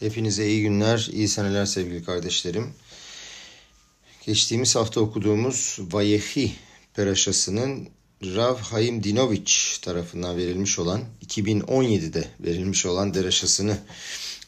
[0.00, 2.74] Hepinize iyi günler, iyi seneler sevgili kardeşlerim.
[4.26, 6.52] Geçtiğimiz hafta okuduğumuz Vayehi
[6.94, 7.88] Peraşası'nın
[8.22, 13.78] Rav Haim Dinoviç tarafından verilmiş olan 2017'de verilmiş olan deraşasını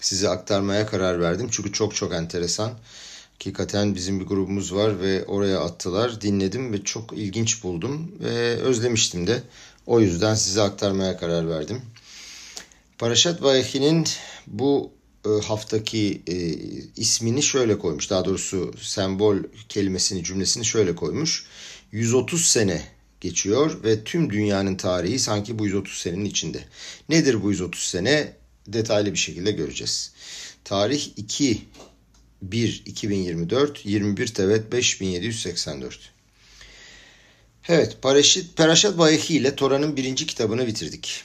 [0.00, 1.48] size aktarmaya karar verdim.
[1.50, 2.72] Çünkü çok çok enteresan.
[3.32, 6.20] Hakikaten bizim bir grubumuz var ve oraya attılar.
[6.20, 9.42] Dinledim ve çok ilginç buldum ve özlemiştim de.
[9.86, 11.82] O yüzden size aktarmaya karar verdim.
[12.98, 14.06] Paraşat Vayehi'nin
[14.46, 16.34] bu haftaki e,
[16.96, 18.10] ismini şöyle koymuş.
[18.10, 19.36] Daha doğrusu sembol
[19.68, 21.46] kelimesini cümlesini şöyle koymuş.
[21.92, 22.82] 130 sene
[23.20, 26.64] geçiyor ve tüm dünyanın tarihi sanki bu 130 senenin içinde.
[27.08, 28.32] Nedir bu 130 sene?
[28.66, 30.12] Detaylı bir şekilde göreceğiz.
[30.64, 31.62] Tarih 2
[32.42, 36.12] 1 2024 21 Tevet 5784.
[37.68, 41.22] Evet, Paraşit, Peraşat Vayehi ile Tora'nın birinci kitabını bitirdik.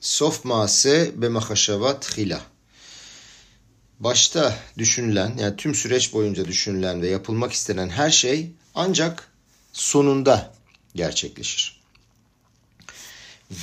[0.00, 2.42] Sof Maase be Mahashavat Hila
[4.00, 9.32] başta düşünülen yani tüm süreç boyunca düşünülen ve yapılmak istenen her şey ancak
[9.72, 10.54] sonunda
[10.94, 11.80] gerçekleşir.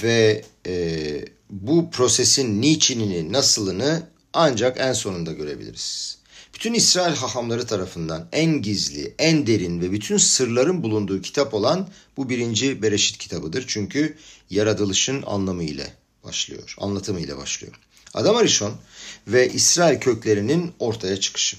[0.03, 6.17] Ve e, bu prosesin niçinini, nasılını ancak en sonunda görebiliriz.
[6.53, 12.29] Bütün İsrail hahamları tarafından en gizli, en derin ve bütün sırların bulunduğu kitap olan bu
[12.29, 13.65] birinci Bereşit kitabıdır.
[13.67, 14.17] Çünkü
[14.49, 17.79] yaratılışın anlamı ile başlıyor, anlatımı ile başlıyor.
[18.17, 18.73] Adam Arishon
[19.27, 21.57] ve İsrail köklerinin ortaya çıkışı.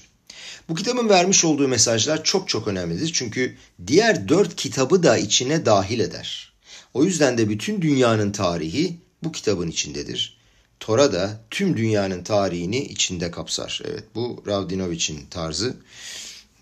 [0.69, 3.11] Bu kitabın vermiş olduğu mesajlar çok çok önemlidir.
[3.13, 3.57] Çünkü
[3.87, 6.53] diğer dört kitabı da içine dahil eder.
[6.93, 10.37] O yüzden de bütün dünyanın tarihi bu kitabın içindedir.
[10.79, 13.81] Tora da tüm dünyanın tarihini içinde kapsar.
[13.85, 15.77] Evet bu Ravdinovic'in tarzı.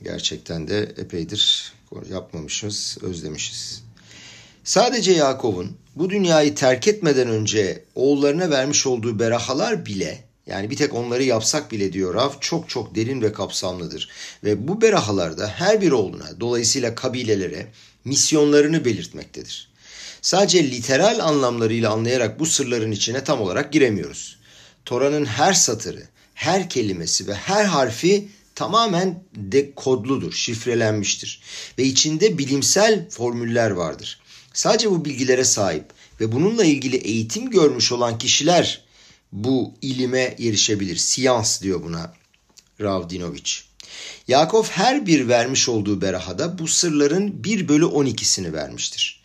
[0.03, 1.73] Gerçekten de epeydir
[2.09, 3.86] yapmamışız, özlemişiz.
[4.67, 10.93] Sadece Yakov'un bu dünyayı terk etmeden önce oğullarına vermiş olduğu berahalar bile yani bir tek
[10.93, 14.09] onları yapsak bile diyor Rav çok çok derin ve kapsamlıdır.
[14.43, 17.67] Ve bu berahalarda her bir oğluna dolayısıyla kabilelere
[18.05, 19.69] misyonlarını belirtmektedir.
[20.21, 24.39] Sadece literal anlamlarıyla anlayarak bu sırların içine tam olarak giremiyoruz.
[24.85, 31.41] Tora'nın her satırı, her kelimesi ve her harfi tamamen dekodludur, şifrelenmiştir
[31.77, 34.19] ve içinde bilimsel formüller vardır.
[34.57, 35.85] Sadece bu bilgilere sahip
[36.19, 38.81] ve bununla ilgili eğitim görmüş olan kişiler
[39.31, 40.95] bu ilime erişebilir.
[40.95, 42.13] Siyans diyor buna
[42.81, 43.65] Ravdinoviç.
[44.27, 49.23] Yakov her bir vermiş olduğu berahada bu sırların 1 bölü 12'sini vermiştir.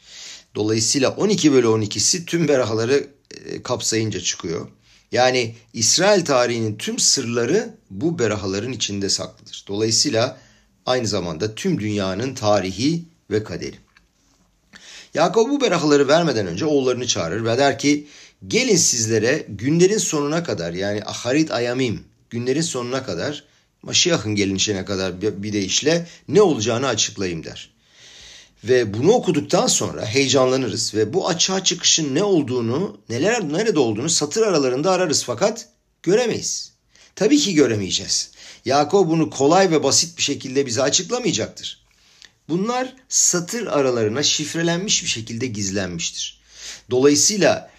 [0.54, 3.06] Dolayısıyla 12 bölü 12'si tüm berahaları
[3.44, 4.69] e, kapsayınca çıkıyor.
[5.12, 9.64] Yani İsrail tarihinin tüm sırları bu berahaların içinde saklıdır.
[9.69, 10.38] Dolayısıyla
[10.87, 13.81] aynı zamanda tüm dünyanın tarihi ve kaderi.
[15.14, 18.06] Yakup bu berahaları vermeden önce oğullarını çağırır ve der ki
[18.46, 23.44] gelin sizlere günlerin sonuna kadar yani aharit ayamim günlerin sonuna kadar
[23.82, 27.72] Maşiyah'ın gelinişine kadar bir deyişle ne olacağını açıklayayım der.
[28.64, 34.42] Ve bunu okuduktan sonra heyecanlanırız ve bu açığa çıkışın ne olduğunu, neler nerede olduğunu satır
[34.42, 35.68] aralarında ararız fakat
[36.02, 36.72] göremeyiz.
[37.16, 38.30] Tabii ki göremeyeceğiz.
[38.64, 41.81] Yakup bunu kolay ve basit bir şekilde bize açıklamayacaktır.
[42.48, 46.41] Bunlar satır aralarına şifrelenmiş bir şekilde gizlenmiştir.
[46.91, 47.70] Dolayısıyla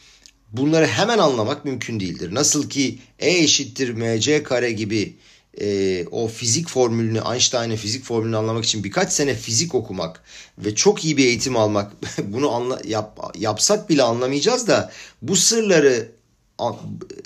[0.51, 2.35] bunları hemen anlamak mümkün değildir.
[2.35, 5.16] Nasıl ki E eşittir mc kare gibi
[5.62, 10.23] e, o fizik formülünü, Einstein'ın fizik formülünü anlamak için birkaç sene fizik okumak
[10.57, 11.91] ve çok iyi bir eğitim almak,
[12.23, 14.91] bunu anla, yap, yapsak bile anlamayacağız da
[15.22, 16.12] bu sırları
[16.57, 16.75] al,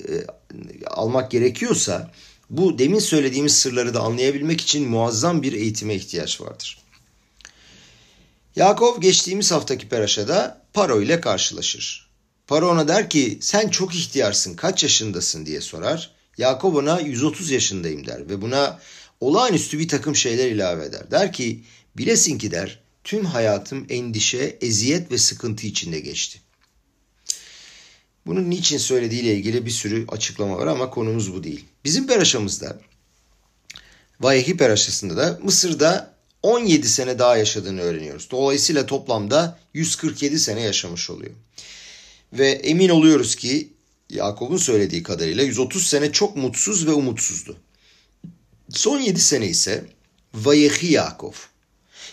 [0.08, 0.12] e,
[0.86, 2.12] almak gerekiyorsa
[2.50, 6.78] bu demin söylediğimiz sırları da anlayabilmek için muazzam bir eğitime ihtiyaç vardır.
[8.58, 12.10] Yakov geçtiğimiz haftaki peraşada Paro ile karşılaşır.
[12.46, 16.10] Paro ona der ki sen çok ihtiyarsın kaç yaşındasın diye sorar.
[16.38, 18.80] Yakov ona 130 yaşındayım der ve buna
[19.20, 21.10] olağanüstü bir takım şeyler ilave eder.
[21.10, 21.64] Der ki
[21.96, 26.40] bilesin ki der tüm hayatım endişe, eziyet ve sıkıntı içinde geçti.
[28.26, 31.64] Bunun niçin söylediğiyle ilgili bir sürü açıklama var ama konumuz bu değil.
[31.84, 32.80] Bizim peraşamızda
[34.20, 38.30] Vayehi peraşasında da Mısır'da 17 sene daha yaşadığını öğreniyoruz.
[38.30, 41.32] Dolayısıyla toplamda 147 sene yaşamış oluyor.
[42.32, 43.68] Ve emin oluyoruz ki
[44.10, 47.56] Yakup'un söylediği kadarıyla 130 sene çok mutsuz ve umutsuzdu.
[48.70, 49.84] Son 7 sene ise
[50.34, 51.32] Vayehi Yakov.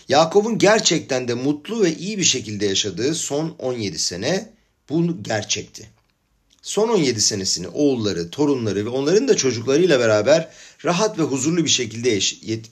[0.08, 4.52] Yakup'un gerçekten de mutlu ve iyi bir şekilde yaşadığı son 17 sene
[4.88, 5.95] bu gerçekti.
[6.66, 10.48] Son 17 senesini oğulları, torunları ve onların da çocuklarıyla beraber
[10.84, 12.18] rahat ve huzurlu bir şekilde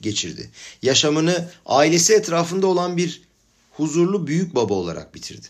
[0.01, 0.51] geçirdi.
[0.83, 3.23] Yaşamını ailesi etrafında olan bir
[3.71, 5.47] huzurlu büyük baba olarak bitirdi.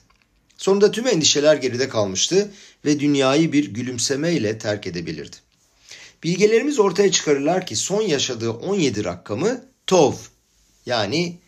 [0.56, 2.50] Sonunda tüm endişeler geride kalmıştı
[2.85, 5.37] ve dünyayı bir gülümsemeyle terk edebilirdi.
[6.23, 10.14] Bilgelerimiz ortaya çıkarırlar ki son yaşadığı 17 rakamı Tov
[10.87, 11.38] yani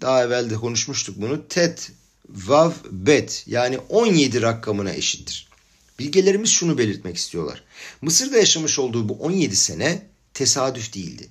[0.00, 1.90] daha evvel de konuşmuştuk bunu Tet,
[2.28, 5.53] Vav, Bet yani 17 rakamına eşittir.
[5.98, 7.64] Bilgelerimiz şunu belirtmek istiyorlar.
[8.02, 11.28] Mısır'da yaşamış olduğu bu 17 sene tesadüf değildi.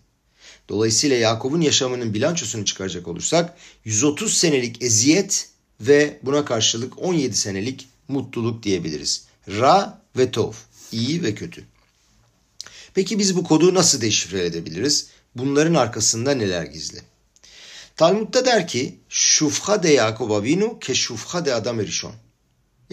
[0.69, 5.49] Dolayısıyla Yakup'un yaşamının bilançosunu çıkaracak olursak 130 senelik eziyet
[5.81, 9.25] ve buna karşılık 17 senelik mutluluk diyebiliriz.
[9.47, 10.53] Ra ve Tov,
[10.91, 11.63] iyi ve kötü.
[12.93, 15.07] Peki biz bu kodu nasıl deşifre edebiliriz?
[15.35, 17.01] Bunların arkasında neler gizli?
[17.95, 22.13] Talmud'da der ki şufha de Yakup Avinu ke şufha de Adam Erişon.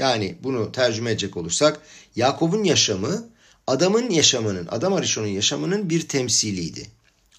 [0.01, 1.81] Yani bunu tercüme edecek olursak
[2.17, 3.29] Yakup'un yaşamı
[3.67, 6.87] adamın yaşamının, Adam Arishon'un yaşamının bir temsiliydi.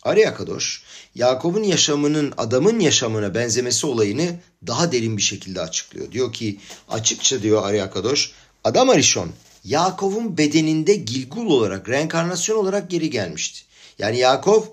[0.03, 0.83] Arya Kadoş,
[1.15, 6.11] Yakup'un yaşamının adamın yaşamına benzemesi olayını daha derin bir şekilde açıklıyor.
[6.11, 6.59] Diyor ki
[6.89, 8.31] açıkça diyor Arya Kadoş,
[8.63, 9.31] Adam Arishon
[9.63, 13.61] Yakup'un bedeninde Gilgul olarak, reenkarnasyon olarak geri gelmişti.
[13.99, 14.67] Yani Yakup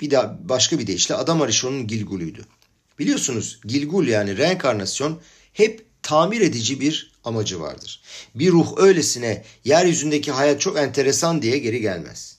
[0.00, 2.44] bir daha başka bir deyişle Adam Arishon'un Gilgul'üydü.
[2.98, 5.20] Biliyorsunuz Gilgul yani reenkarnasyon
[5.52, 8.00] hep tamir edici bir amacı vardır.
[8.34, 12.36] Bir ruh öylesine yeryüzündeki hayat çok enteresan diye geri gelmez.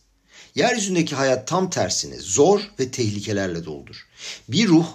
[0.56, 4.08] Yeryüzündeki hayat tam tersine zor ve tehlikelerle doldur.
[4.48, 4.88] Bir ruh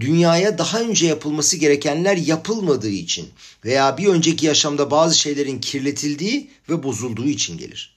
[0.00, 3.28] dünyaya daha önce yapılması gerekenler yapılmadığı için
[3.64, 7.96] veya bir önceki yaşamda bazı şeylerin kirletildiği ve bozulduğu için gelir.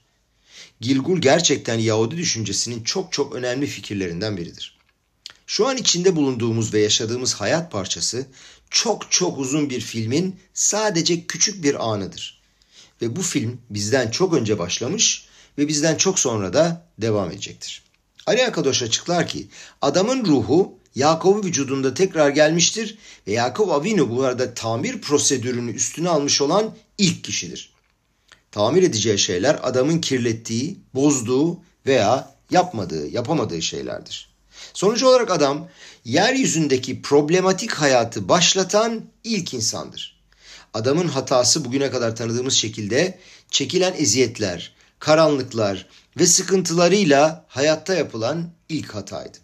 [0.82, 4.78] Gilgul gerçekten Yahudi düşüncesinin çok çok önemli fikirlerinden biridir.
[5.48, 8.26] Şu an içinde bulunduğumuz ve yaşadığımız hayat parçası
[8.70, 12.42] çok çok uzun bir filmin sadece küçük bir anıdır.
[13.02, 15.26] Ve bu film bizden çok önce başlamış
[15.58, 17.84] ve bizden çok sonra da devam edecektir.
[18.26, 19.48] Ali Akadoş açıklar ki
[19.82, 22.98] adamın ruhu Yakup'un vücudunda tekrar gelmiştir
[23.28, 27.74] ve Yakup Avinu bu arada tamir prosedürünü üstüne almış olan ilk kişidir.
[28.52, 34.30] Tamir edeceği şeyler adamın kirlettiği, bozduğu veya yapmadığı, yapamadığı şeylerdir.
[34.74, 35.70] Sonuç olarak adam
[36.06, 40.18] yeryüzündeki problematik hayatı başlatan ilk insandır.
[40.74, 43.20] Adamın hatası bugüne kadar tanıdığımız şekilde
[43.52, 45.88] çekilen eziyetler, karanlıklar
[46.20, 49.38] ve sıkıntılarıyla hayatta yapılan ilk hataydı.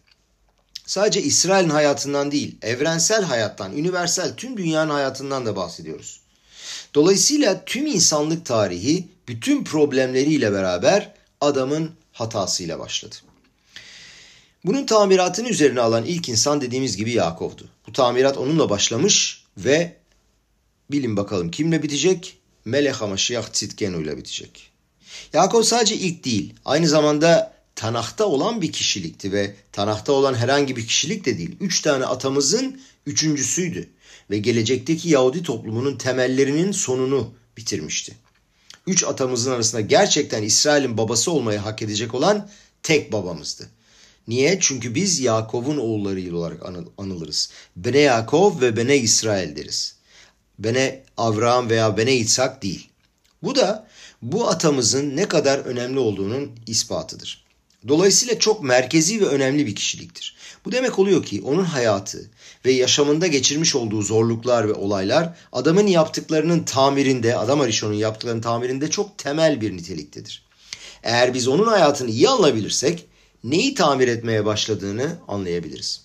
[0.85, 6.19] Sadece İsrail'in hayatından değil, evrensel hayattan, üniversal tüm dünyanın hayatından da bahsediyoruz.
[6.95, 13.15] Dolayısıyla tüm insanlık tarihi bütün problemleriyle beraber adamın hatasıyla başladı.
[14.65, 17.69] Bunun tamiratını üzerine alan ilk insan dediğimiz gibi Yakov'du.
[17.87, 19.95] Bu tamirat onunla başlamış ve
[20.91, 22.37] bilin bakalım kimle bitecek?
[22.65, 24.69] Melech HaMashiach Tzidkenu ile bitecek.
[25.33, 30.87] Yakov sadece ilk değil, aynı zamanda Tanah'ta olan bir kişilikti ve Tanah'ta olan herhangi bir
[30.87, 31.55] kişilik de değil.
[31.59, 33.89] Üç tane atamızın üçüncüsüydü
[34.29, 38.13] ve gelecekteki Yahudi toplumunun temellerinin sonunu bitirmişti.
[38.87, 42.49] Üç atamızın arasında gerçekten İsrail'in babası olmayı hak edecek olan
[42.83, 43.69] tek babamızdı.
[44.27, 44.57] Niye?
[44.61, 46.59] Çünkü biz Yakov'un oğulları olarak
[46.97, 47.49] anılırız.
[47.75, 49.95] Bene Yakov ve Bene İsrail deriz.
[50.59, 52.89] Bene Avraham veya Bene İtsak değil.
[53.43, 53.87] Bu da
[54.21, 57.43] bu atamızın ne kadar önemli olduğunun ispatıdır.
[57.87, 60.35] Dolayısıyla çok merkezi ve önemli bir kişiliktir.
[60.65, 62.29] Bu demek oluyor ki onun hayatı
[62.65, 69.17] ve yaşamında geçirmiş olduğu zorluklar ve olaylar adamın yaptıklarının tamirinde, adam Arishon'un yaptıklarının tamirinde çok
[69.17, 70.45] temel bir niteliktedir.
[71.03, 73.05] Eğer biz onun hayatını iyi anlayabilirsek
[73.43, 76.03] neyi tamir etmeye başladığını anlayabiliriz.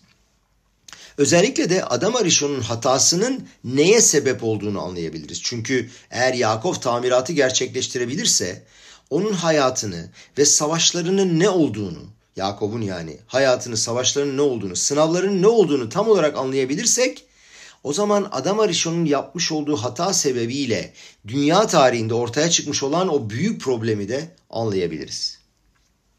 [1.18, 5.42] Özellikle de Adam Arishon'un hatasının neye sebep olduğunu anlayabiliriz.
[5.42, 8.62] Çünkü eğer Yakov tamiratı gerçekleştirebilirse
[9.10, 10.08] onun hayatını
[10.38, 11.98] ve savaşlarının ne olduğunu,
[12.36, 17.24] Yakov'un yani hayatını, savaşlarının ne olduğunu, sınavların ne olduğunu tam olarak anlayabilirsek
[17.84, 20.92] o zaman Adam Arishon'un yapmış olduğu hata sebebiyle
[21.28, 25.37] dünya tarihinde ortaya çıkmış olan o büyük problemi de anlayabiliriz.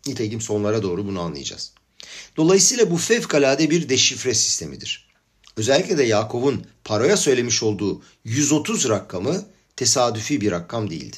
[0.09, 1.73] Nitekim sonlara doğru bunu anlayacağız.
[2.37, 5.09] Dolayısıyla bu fevkalade bir deşifre sistemidir.
[5.57, 11.17] Özellikle de Yakov'un paraya söylemiş olduğu 130 rakamı tesadüfi bir rakam değildi.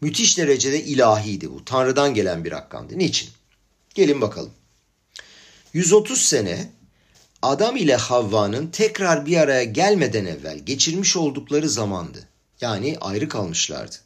[0.00, 1.64] Müthiş derecede ilahiydi bu.
[1.64, 2.98] Tanrı'dan gelen bir rakamdı.
[2.98, 3.30] Niçin?
[3.94, 4.52] Gelin bakalım.
[5.72, 6.70] 130 sene
[7.42, 12.28] Adam ile Havva'nın tekrar bir araya gelmeden evvel geçirmiş oldukları zamandı.
[12.60, 13.96] Yani ayrı kalmışlardı.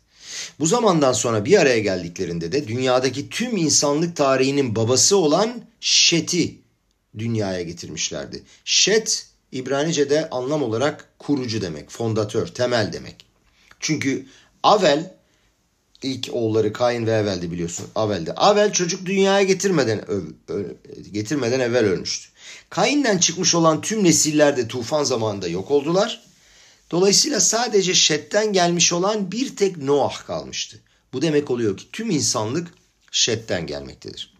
[0.61, 6.59] Bu zamandan sonra bir araya geldiklerinde de dünyadaki tüm insanlık tarihinin babası olan Şet'i
[7.19, 8.43] dünyaya getirmişlerdi.
[8.65, 13.27] Şet İbranice'de anlam olarak kurucu demek, fondatör, temel demek.
[13.81, 14.27] Çünkü
[14.63, 15.17] Avel
[16.03, 17.87] ilk oğulları Kain ve Evel'di biliyorsun.
[17.95, 18.33] Avel'di.
[18.33, 20.65] Avel çocuk dünyaya getirmeden öv, ö,
[21.13, 22.29] getirmeden evvel ölmüştü.
[22.71, 26.23] Kain'den çıkmış olan tüm nesiller de tufan zamanında yok oldular.
[26.91, 30.81] Dolayısıyla sadece Şet'ten gelmiş olan bir tek Noah kalmıştı.
[31.13, 32.75] Bu demek oluyor ki tüm insanlık
[33.11, 34.35] Şet'ten gelmektedir.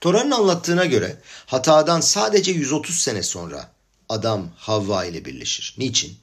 [0.00, 3.74] Tora'nın anlattığına göre hatadan sadece 130 sene sonra
[4.08, 5.74] adam Havva ile birleşir.
[5.78, 6.16] Niçin?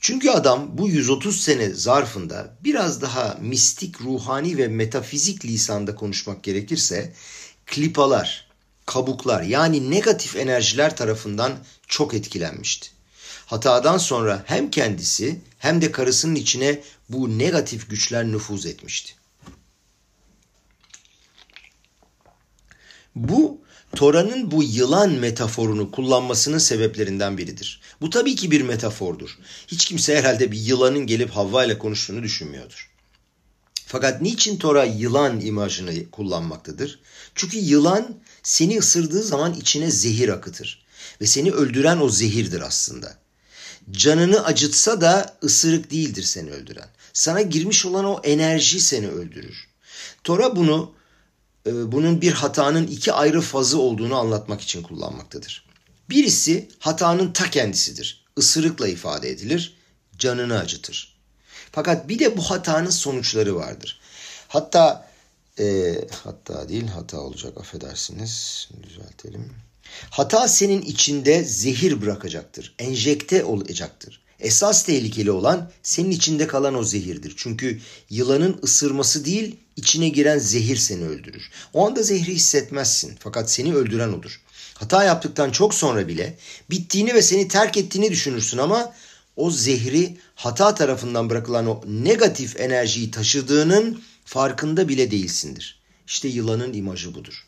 [0.00, 7.14] Çünkü adam bu 130 sene zarfında biraz daha mistik, ruhani ve metafizik lisanda konuşmak gerekirse
[7.66, 8.48] klipalar,
[8.86, 11.52] kabuklar yani negatif enerjiler tarafından
[11.88, 12.95] çok etkilenmişti.
[13.46, 19.12] Hatadan sonra hem kendisi hem de karısının içine bu negatif güçler nüfuz etmişti.
[23.14, 23.60] Bu
[23.96, 27.80] Tora'nın bu yılan metaforunu kullanmasının sebeplerinden biridir.
[28.00, 29.38] Bu tabii ki bir metafordur.
[29.66, 32.90] Hiç kimse herhalde bir yılanın gelip Havva ile konuştuğunu düşünmüyordur.
[33.86, 37.00] Fakat niçin Tora yılan imajını kullanmaktadır?
[37.34, 40.86] Çünkü yılan seni ısırdığı zaman içine zehir akıtır.
[41.20, 43.25] Ve seni öldüren o zehirdir aslında.
[43.90, 46.88] Canını acıtsa da ısırık değildir seni öldüren.
[47.12, 49.68] Sana girmiş olan o enerji seni öldürür.
[50.24, 50.94] Tora bunu
[51.66, 55.66] e, bunun bir hatanın iki ayrı fazı olduğunu anlatmak için kullanmaktadır.
[56.10, 58.24] Birisi hatanın ta kendisidir.
[58.36, 59.76] Isırıkla ifade edilir,
[60.18, 61.16] canını acıtır.
[61.72, 64.00] Fakat bir de bu hatanın sonuçları vardır.
[64.48, 65.10] Hatta
[65.58, 69.65] e, hatta değil hata olacak affedersiniz düzeltelim.
[70.10, 74.20] Hata senin içinde zehir bırakacaktır, enjekte olacaktır.
[74.40, 77.34] Esas tehlikeli olan senin içinde kalan o zehirdir.
[77.36, 81.50] Çünkü yılanın ısırması değil, içine giren zehir seni öldürür.
[81.72, 84.40] O anda zehri hissetmezsin fakat seni öldüren odur.
[84.74, 86.38] Hata yaptıktan çok sonra bile
[86.70, 88.94] bittiğini ve seni terk ettiğini düşünürsün ama
[89.36, 95.80] o zehri hata tarafından bırakılan o negatif enerjiyi taşıdığının farkında bile değilsindir.
[96.06, 97.45] İşte yılanın imajı budur.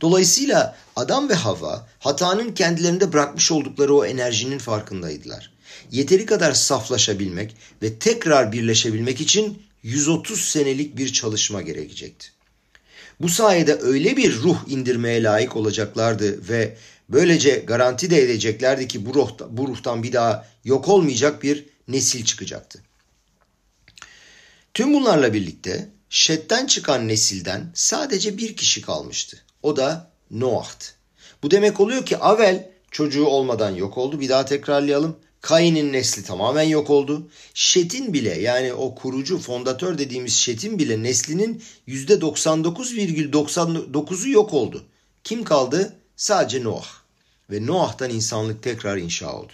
[0.00, 5.52] Dolayısıyla Adam ve Hava hatanın kendilerinde bırakmış oldukları o enerjinin farkındaydılar.
[5.90, 12.26] Yeteri kadar saflaşabilmek ve tekrar birleşebilmek için 130 senelik bir çalışma gerekecekti.
[13.20, 16.76] Bu sayede öyle bir ruh indirmeye layık olacaklardı ve
[17.08, 22.24] böylece garanti de edeceklerdi ki bu, ruhta, bu ruhtan bir daha yok olmayacak bir nesil
[22.24, 22.82] çıkacaktı.
[24.74, 29.45] Tüm bunlarla birlikte Şet'ten çıkan nesilden sadece bir kişi kalmıştı.
[29.66, 30.86] O da Noah'tı.
[31.42, 34.20] Bu demek oluyor ki Avel çocuğu olmadan yok oldu.
[34.20, 35.16] Bir daha tekrarlayalım.
[35.40, 37.28] Kain'in nesli tamamen yok oldu.
[37.54, 44.84] Şet'in bile yani o kurucu fondatör dediğimiz Şet'in bile neslinin %99,99'u yok oldu.
[45.24, 45.96] Kim kaldı?
[46.16, 46.88] Sadece Noah.
[47.50, 49.52] Ve Noah'tan insanlık tekrar inşa oldu.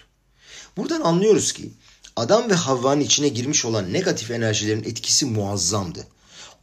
[0.77, 1.71] Buradan anlıyoruz ki
[2.15, 6.07] Adam ve Havva'nın içine girmiş olan negatif enerjilerin etkisi muazzamdı.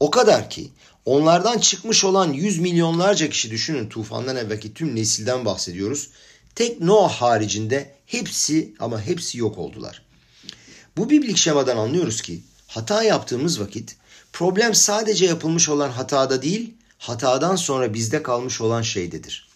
[0.01, 0.71] O kadar ki
[1.05, 6.11] onlardan çıkmış olan yüz milyonlarca kişi düşünün tufandan evvelki tüm nesilden bahsediyoruz.
[6.55, 10.03] Tek Noah haricinde hepsi ama hepsi yok oldular.
[10.97, 13.97] Bu biblik şemadan anlıyoruz ki hata yaptığımız vakit
[14.33, 19.51] problem sadece yapılmış olan hatada değil, hatadan sonra bizde kalmış olan şeydedir.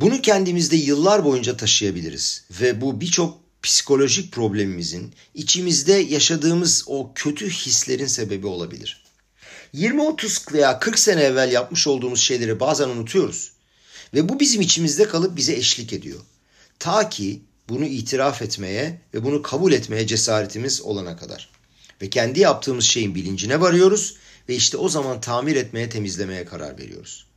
[0.00, 8.06] Bunu kendimizde yıllar boyunca taşıyabiliriz ve bu birçok psikolojik problemimizin içimizde yaşadığımız o kötü hislerin
[8.06, 9.04] sebebi olabilir.
[9.74, 13.52] 20-30 veya 40 sene evvel yapmış olduğumuz şeyleri bazen unutuyoruz.
[14.14, 16.20] Ve bu bizim içimizde kalıp bize eşlik ediyor.
[16.78, 21.50] Ta ki bunu itiraf etmeye ve bunu kabul etmeye cesaretimiz olana kadar.
[22.02, 24.16] Ve kendi yaptığımız şeyin bilincine varıyoruz
[24.48, 27.27] ve işte o zaman tamir etmeye, temizlemeye karar veriyoruz.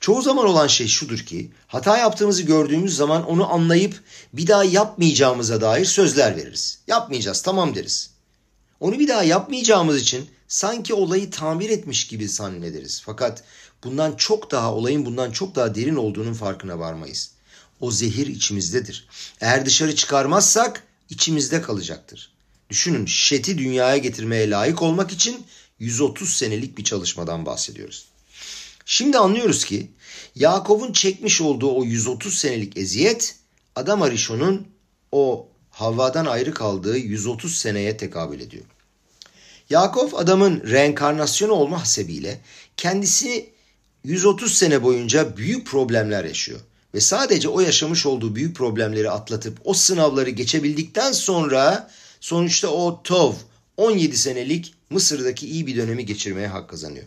[0.00, 4.02] Çoğu zaman olan şey şudur ki hata yaptığımızı gördüğümüz zaman onu anlayıp
[4.32, 6.78] bir daha yapmayacağımıza dair sözler veririz.
[6.86, 8.10] Yapmayacağız tamam deriz.
[8.80, 13.02] Onu bir daha yapmayacağımız için sanki olayı tamir etmiş gibi zannederiz.
[13.04, 13.44] Fakat
[13.84, 17.30] bundan çok daha olayın bundan çok daha derin olduğunun farkına varmayız.
[17.80, 19.08] O zehir içimizdedir.
[19.40, 22.32] Eğer dışarı çıkarmazsak içimizde kalacaktır.
[22.70, 25.46] Düşünün şeti dünyaya getirmeye layık olmak için
[25.78, 28.06] 130 senelik bir çalışmadan bahsediyoruz.
[28.88, 29.90] Şimdi anlıyoruz ki
[30.34, 33.36] Yakov'un çekmiş olduğu o 130 senelik eziyet
[33.76, 34.66] Adam Arishon'un
[35.12, 38.64] o Havva'dan ayrı kaldığı 130 seneye tekabül ediyor.
[39.70, 42.40] Yakov adamın reenkarnasyonu olma hasebiyle
[42.76, 43.50] kendisi
[44.04, 46.60] 130 sene boyunca büyük problemler yaşıyor.
[46.94, 51.90] Ve sadece o yaşamış olduğu büyük problemleri atlatıp o sınavları geçebildikten sonra
[52.20, 53.32] sonuçta o Tov
[53.76, 57.04] 17 senelik Mısır'daki iyi bir dönemi geçirmeye hak kazanıyor.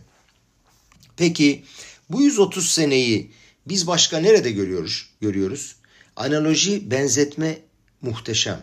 [1.20, 1.64] Peki
[2.10, 3.30] bu 130 seneyi
[3.66, 5.08] biz başka nerede görüyoruz?
[5.20, 5.76] Görüyoruz.
[6.16, 7.58] Analoji, benzetme
[8.02, 8.62] muhteşem.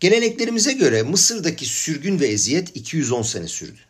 [0.00, 3.80] Geleneklerimize göre Mısır'daki sürgün ve eziyet 210 sene sürdü.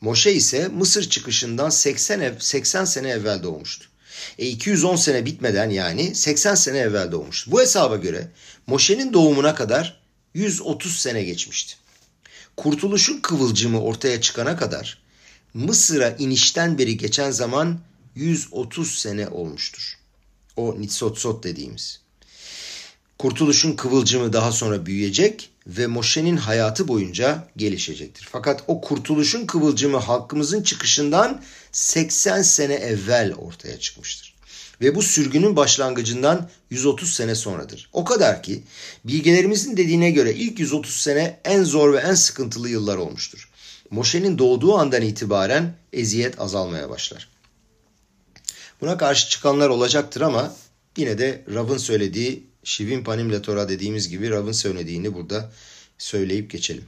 [0.00, 3.86] Moşe ise Mısır çıkışından 80, ev, 80 sene evvel doğmuştu.
[4.38, 7.52] E 210 sene bitmeden yani 80 sene evvel doğmuştur.
[7.52, 8.28] Bu hesaba göre
[8.66, 10.00] Moşe'nin doğumuna kadar
[10.34, 11.74] 130 sene geçmişti.
[12.56, 15.03] Kurtuluşun kıvılcımı ortaya çıkana kadar
[15.54, 17.78] Mısır'a inişten beri geçen zaman
[18.14, 19.98] 130 sene olmuştur.
[20.56, 22.00] O Nitsotsot dediğimiz.
[23.18, 28.28] Kurtuluşun kıvılcımı daha sonra büyüyecek ve Moşe'nin hayatı boyunca gelişecektir.
[28.32, 31.42] Fakat o kurtuluşun kıvılcımı halkımızın çıkışından
[31.72, 34.34] 80 sene evvel ortaya çıkmıştır.
[34.80, 37.88] Ve bu sürgünün başlangıcından 130 sene sonradır.
[37.92, 38.62] O kadar ki
[39.04, 43.48] bilgelerimizin dediğine göre ilk 130 sene en zor ve en sıkıntılı yıllar olmuştur.
[43.90, 47.28] Moşe'nin doğduğu andan itibaren eziyet azalmaya başlar.
[48.80, 50.54] Buna karşı çıkanlar olacaktır ama
[50.96, 55.52] yine de Rav'ın söylediği Şivin Panim Torah dediğimiz gibi Rav'ın söylediğini burada
[55.98, 56.84] söyleyip geçelim.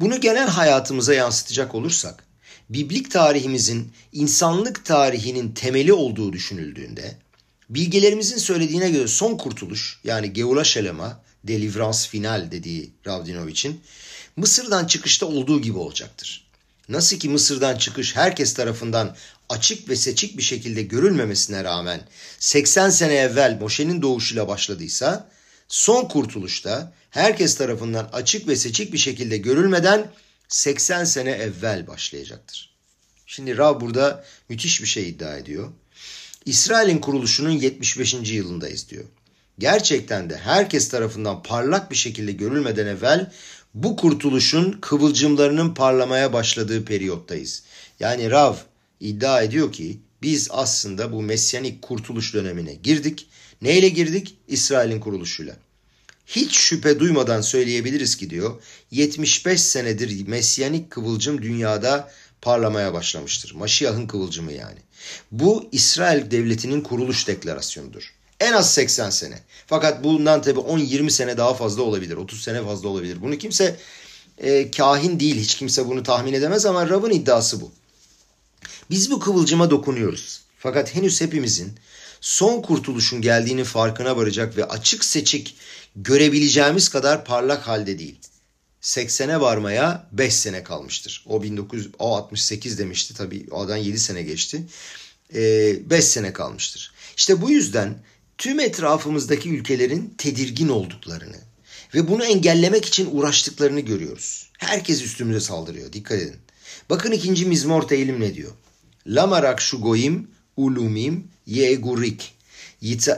[0.00, 2.24] Bunu genel hayatımıza yansıtacak olursak,
[2.70, 7.16] Biblik tarihimizin insanlık tarihinin temeli olduğu düşünüldüğünde,
[7.70, 13.80] bilgelerimizin söylediğine göre son kurtuluş yani Geula Şelema, delivrans final dediği Ravdinovic'in
[14.36, 16.48] Mısır'dan çıkışta olduğu gibi olacaktır.
[16.88, 19.16] Nasıl ki Mısır'dan çıkış herkes tarafından
[19.48, 22.00] açık ve seçik bir şekilde görülmemesine rağmen
[22.38, 25.30] 80 sene evvel Moşe'nin doğuşuyla başladıysa
[25.68, 30.10] son kurtuluşta herkes tarafından açık ve seçik bir şekilde görülmeden
[30.48, 32.70] 80 sene evvel başlayacaktır.
[33.26, 35.72] Şimdi Rab burada müthiş bir şey iddia ediyor.
[36.44, 38.14] İsrail'in kuruluşunun 75.
[38.22, 39.04] yılındayız diyor.
[39.58, 43.32] Gerçekten de herkes tarafından parlak bir şekilde görülmeden evvel
[43.74, 47.62] bu kurtuluşun kıvılcımlarının parlamaya başladığı periyottayız.
[48.00, 48.54] Yani Rav
[49.00, 53.28] iddia ediyor ki biz aslında bu mesyanik kurtuluş dönemine girdik.
[53.62, 54.36] Neyle girdik?
[54.48, 55.56] İsrail'in kuruluşuyla.
[56.26, 62.12] Hiç şüphe duymadan söyleyebiliriz ki diyor 75 senedir mesyanik kıvılcım dünyada
[62.42, 63.54] parlamaya başlamıştır.
[63.54, 64.78] Maşiyah'ın kıvılcımı yani.
[65.32, 68.17] Bu İsrail devletinin kuruluş deklarasyonudur.
[68.40, 69.38] En az 80 sene.
[69.66, 72.16] Fakat bundan tabi 10-20 sene daha fazla olabilir.
[72.16, 73.22] 30 sene fazla olabilir.
[73.22, 73.76] Bunu kimse
[74.38, 75.36] e, kahin değil.
[75.36, 77.72] Hiç kimse bunu tahmin edemez ama Rab'ın iddiası bu.
[78.90, 80.40] Biz bu kıvılcıma dokunuyoruz.
[80.58, 81.72] Fakat henüz hepimizin
[82.20, 85.56] son kurtuluşun geldiğini farkına varacak ve açık seçik
[85.96, 88.18] görebileceğimiz kadar parlak halde değil.
[88.82, 91.24] 80'e varmaya 5 sene kalmıştır.
[91.26, 94.62] O 1900 o 68 demişti tabii o 7 sene geçti.
[95.34, 96.92] 5 ee, sene kalmıştır.
[97.16, 97.98] İşte bu yüzden
[98.38, 101.36] tüm etrafımızdaki ülkelerin tedirgin olduklarını
[101.94, 104.50] ve bunu engellemek için uğraştıklarını görüyoruz.
[104.58, 105.92] Herkes üstümüze saldırıyor.
[105.92, 106.36] Dikkat edin.
[106.90, 108.52] Bakın ikinci mizmor eğilim ne diyor?
[109.06, 112.34] Lamarak şu goyim ulumim yegurik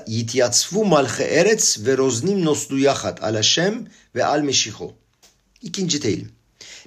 [0.07, 4.95] yityatsvu malche eretz ve roznim noslu yahat al Hashem ve al meşiho.
[5.63, 6.33] İkinci teğlim.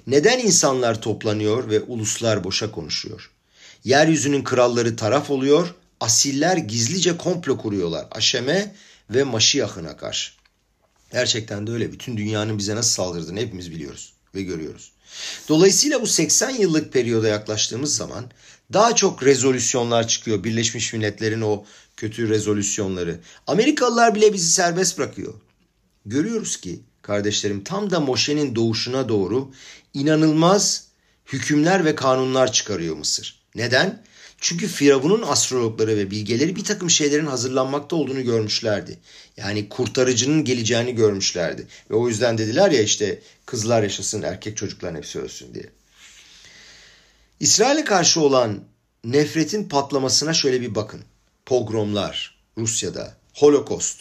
[0.06, 3.30] Neden insanlar toplanıyor ve uluslar boşa konuşuyor?
[3.84, 8.74] Yeryüzünün kralları taraf oluyor, asiller gizlice komplo kuruyorlar Aşem'e
[9.10, 10.32] ve Maşiyah'ına karşı.
[11.12, 11.92] Gerçekten de öyle.
[11.92, 14.92] Bütün dünyanın bize nasıl saldırdığını hepimiz biliyoruz ve görüyoruz.
[15.48, 18.24] Dolayısıyla bu 80 yıllık periyoda yaklaştığımız zaman
[18.72, 20.44] daha çok rezolüsyonlar çıkıyor.
[20.44, 21.64] Birleşmiş Milletler'in o
[21.96, 23.20] kötü rezolüsyonları.
[23.46, 25.34] Amerikalılar bile bizi serbest bırakıyor.
[26.06, 29.52] Görüyoruz ki kardeşlerim tam da Moşe'nin doğuşuna doğru
[29.94, 30.84] inanılmaz
[31.32, 33.40] hükümler ve kanunlar çıkarıyor Mısır.
[33.54, 34.02] Neden?
[34.44, 38.98] Çünkü Firavun'un astrologları ve bilgeleri bir takım şeylerin hazırlanmakta olduğunu görmüşlerdi.
[39.36, 41.66] Yani kurtarıcının geleceğini görmüşlerdi.
[41.90, 45.70] Ve o yüzden dediler ya işte kızlar yaşasın erkek çocuklar hepsi ölsün diye.
[47.40, 48.60] İsrail'e karşı olan
[49.04, 51.00] nefretin patlamasına şöyle bir bakın.
[51.46, 54.00] Pogromlar Rusya'da, Holokost.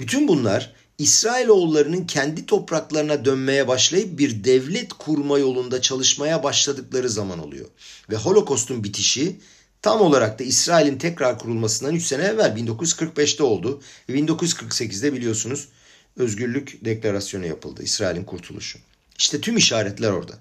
[0.00, 7.68] Bütün bunlar İsrailoğullarının kendi topraklarına dönmeye başlayıp bir devlet kurma yolunda çalışmaya başladıkları zaman oluyor.
[8.10, 9.36] Ve Holokost'un bitişi
[9.84, 13.82] tam olarak da İsrail'in tekrar kurulmasından 3 sene evvel 1945'te oldu.
[14.08, 15.68] Ve 1948'de biliyorsunuz
[16.16, 17.82] özgürlük deklarasyonu yapıldı.
[17.82, 18.78] İsrail'in kurtuluşu.
[19.18, 20.32] İşte tüm işaretler orada.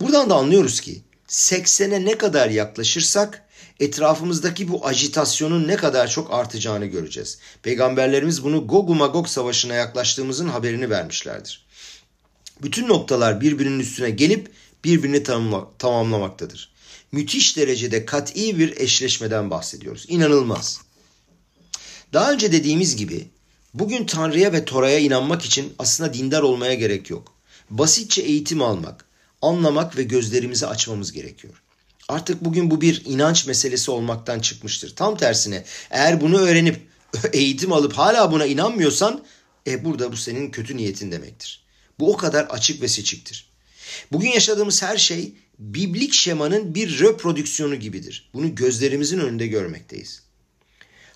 [0.00, 3.44] Buradan da anlıyoruz ki 80'e ne kadar yaklaşırsak
[3.80, 7.38] etrafımızdaki bu ajitasyonun ne kadar çok artacağını göreceğiz.
[7.62, 11.66] Peygamberlerimiz bunu Gog Magog savaşına yaklaştığımızın haberini vermişlerdir.
[12.62, 14.52] Bütün noktalar birbirinin üstüne gelip
[14.84, 15.22] birbirini
[15.78, 16.73] tamamlamaktadır.
[17.14, 20.06] Müthiş derecede kat'i bir eşleşmeden bahsediyoruz.
[20.08, 20.80] İnanılmaz.
[22.12, 23.28] Daha önce dediğimiz gibi
[23.74, 27.34] bugün Tanrı'ya ve Tora'ya inanmak için aslında dindar olmaya gerek yok.
[27.70, 29.04] Basitçe eğitim almak,
[29.42, 31.62] anlamak ve gözlerimizi açmamız gerekiyor.
[32.08, 34.96] Artık bugün bu bir inanç meselesi olmaktan çıkmıştır.
[34.96, 36.80] Tam tersine eğer bunu öğrenip
[37.32, 39.24] eğitim alıp hala buna inanmıyorsan
[39.66, 41.64] e burada bu senin kötü niyetin demektir.
[41.98, 43.50] Bu o kadar açık ve seçiktir.
[44.12, 48.30] Bugün yaşadığımız her şey biblik şemanın bir reprodüksiyonu gibidir.
[48.34, 50.22] Bunu gözlerimizin önünde görmekteyiz.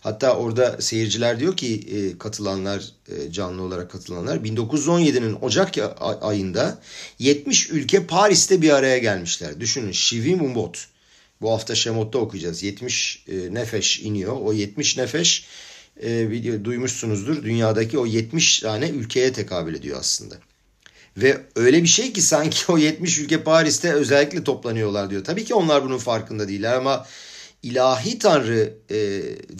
[0.00, 5.74] Hatta orada seyirciler diyor ki e, katılanlar e, canlı olarak katılanlar 1917'nin Ocak
[6.20, 6.80] ayında
[7.18, 9.60] 70 ülke Paris'te bir araya gelmişler.
[9.60, 10.88] Düşünün Şivim Umbot.
[11.40, 12.62] Bu hafta Şemot'ta okuyacağız.
[12.62, 14.36] 70 e, nefeş iniyor.
[14.40, 15.46] O 70 nefeş
[16.02, 17.42] e, duymuşsunuzdur.
[17.42, 20.38] Dünyadaki o 70 tane ülkeye tekabül ediyor aslında.
[21.20, 25.24] Ve öyle bir şey ki sanki o 70 ülke Paris'te özellikle toplanıyorlar diyor.
[25.24, 27.06] Tabii ki onlar bunun farkında değiller ama
[27.62, 28.96] ilahi tanrı e,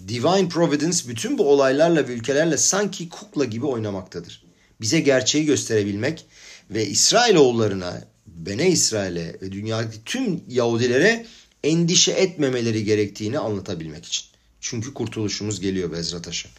[0.09, 4.45] divine providence bütün bu olaylarla ve ülkelerle sanki kukla gibi oynamaktadır.
[4.81, 6.27] Bize gerçeği gösterebilmek
[6.71, 11.27] ve İsrailoğullarına, Bene İsrail'e ve dünyadaki tüm Yahudilere
[11.65, 14.25] endişe etmemeleri gerektiğini anlatabilmek için.
[14.61, 16.51] Çünkü kurtuluşumuz geliyor Bezrat Haşem.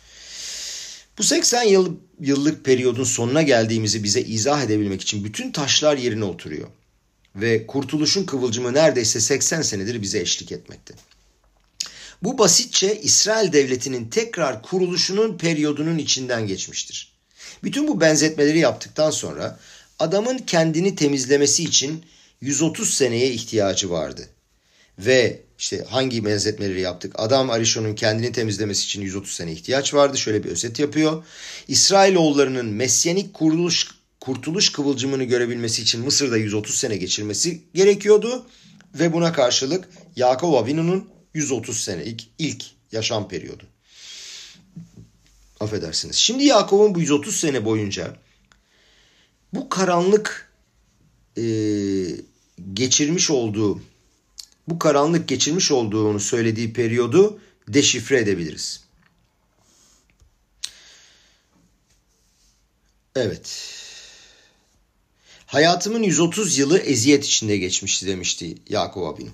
[1.20, 6.68] Bu 80 yıl, yıllık periyodun sonuna geldiğimizi bize izah edebilmek için bütün taşlar yerine oturuyor.
[7.36, 10.94] Ve kurtuluşun kıvılcımı neredeyse 80 senedir bize eşlik etmekte.
[12.24, 17.14] Bu basitçe İsrail devletinin tekrar kuruluşunun periyodunun içinden geçmiştir.
[17.64, 19.60] Bütün bu benzetmeleri yaptıktan sonra
[20.00, 22.06] adamın kendini temizlemesi için
[22.42, 24.30] 130 seneye ihtiyacı vardı.
[25.00, 27.14] Ve işte hangi benzetmeleri yaptık?
[27.16, 30.18] Adam Arishon'un kendini temizlemesi için 130 sene ihtiyaç vardı.
[30.18, 31.24] Şöyle bir özet yapıyor.
[31.68, 33.88] İsrailoğullarının mesyanik kuruluş
[34.20, 38.46] kurtuluş kıvılcımını görebilmesi için Mısır'da 130 sene geçirmesi gerekiyordu.
[38.96, 43.64] Ve buna karşılık Yakov Avinu'nun 130 senelik ilk yaşam periyodu.
[45.60, 46.16] Affedersiniz.
[46.16, 48.16] Şimdi Yakov'un bu 130 sene boyunca
[49.54, 50.54] bu karanlık
[51.38, 51.44] e,
[52.74, 53.82] geçirmiş olduğu
[54.70, 58.84] bu karanlık geçirmiş olduğunu söylediği periyodu deşifre edebiliriz.
[63.16, 63.76] Evet.
[65.46, 69.32] Hayatımın 130 yılı eziyet içinde geçmişti demişti Yakup abinin.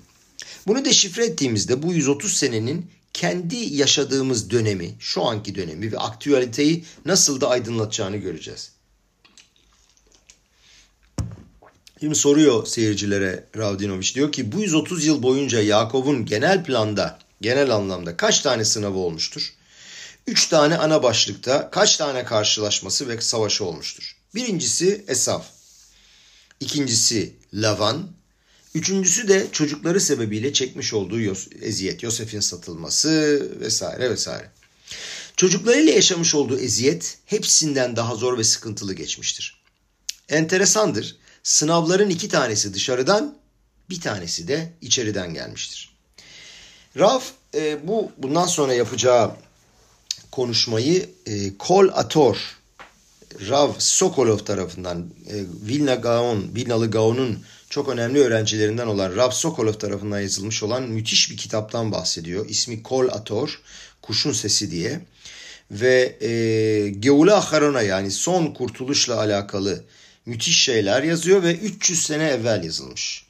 [0.66, 7.40] Bunu deşifre ettiğimizde bu 130 senenin kendi yaşadığımız dönemi, şu anki dönemi ve aktüeliteyi nasıl
[7.40, 8.75] da aydınlatacağını göreceğiz.
[12.00, 18.16] Şimdi soruyor seyircilere Ravdinoviç diyor ki bu 130 yıl boyunca Yakov'un genel planda, genel anlamda
[18.16, 19.52] kaç tane sınavı olmuştur?
[20.26, 24.16] 3 tane ana başlıkta kaç tane karşılaşması ve savaşı olmuştur?
[24.34, 25.46] Birincisi Esaf,
[26.60, 28.08] ikincisi Lavan,
[28.74, 31.20] üçüncüsü de çocukları sebebiyle çekmiş olduğu
[31.62, 34.50] eziyet, Yosef'in satılması vesaire vesaire.
[35.36, 39.62] Çocuklarıyla yaşamış olduğu eziyet hepsinden daha zor ve sıkıntılı geçmiştir.
[40.28, 43.36] Enteresandır Sınavların iki tanesi dışarıdan,
[43.90, 45.96] bir tanesi de içeriden gelmiştir.
[46.98, 47.20] Rav
[47.54, 49.30] e, bu bundan sonra yapacağı
[50.32, 52.36] konuşmayı e, Kol Ator
[53.48, 55.34] Rav Sokolov tarafından e,
[55.68, 57.38] Vilna Gaon, Vilnalı Gaon'un
[57.70, 62.48] çok önemli öğrencilerinden olan Rav Sokolov tarafından yazılmış olan müthiş bir kitaptan bahsediyor.
[62.48, 63.60] İsmi Kol Ator,
[64.02, 65.00] Kuşun Sesi diye.
[65.70, 69.84] Ve e, Geula Harona yani son kurtuluşla alakalı
[70.26, 73.26] müthiş şeyler yazıyor ve 300 sene evvel yazılmış.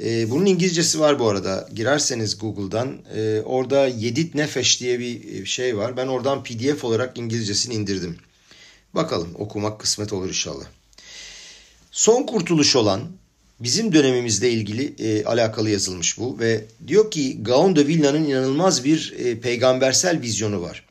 [0.00, 1.68] E, bunun İngilizcesi var bu arada.
[1.74, 5.96] Girerseniz Google'dan e, orada Yedit Nefeş diye bir e, şey var.
[5.96, 8.16] Ben oradan PDF olarak İngilizcesini indirdim.
[8.94, 10.64] Bakalım okumak kısmet olur inşallah.
[11.90, 13.00] Son kurtuluş olan
[13.60, 19.14] bizim dönemimizle ilgili e, alakalı yazılmış bu ve diyor ki Gaon de Vilna'nın inanılmaz bir
[19.18, 20.85] e, peygambersel vizyonu var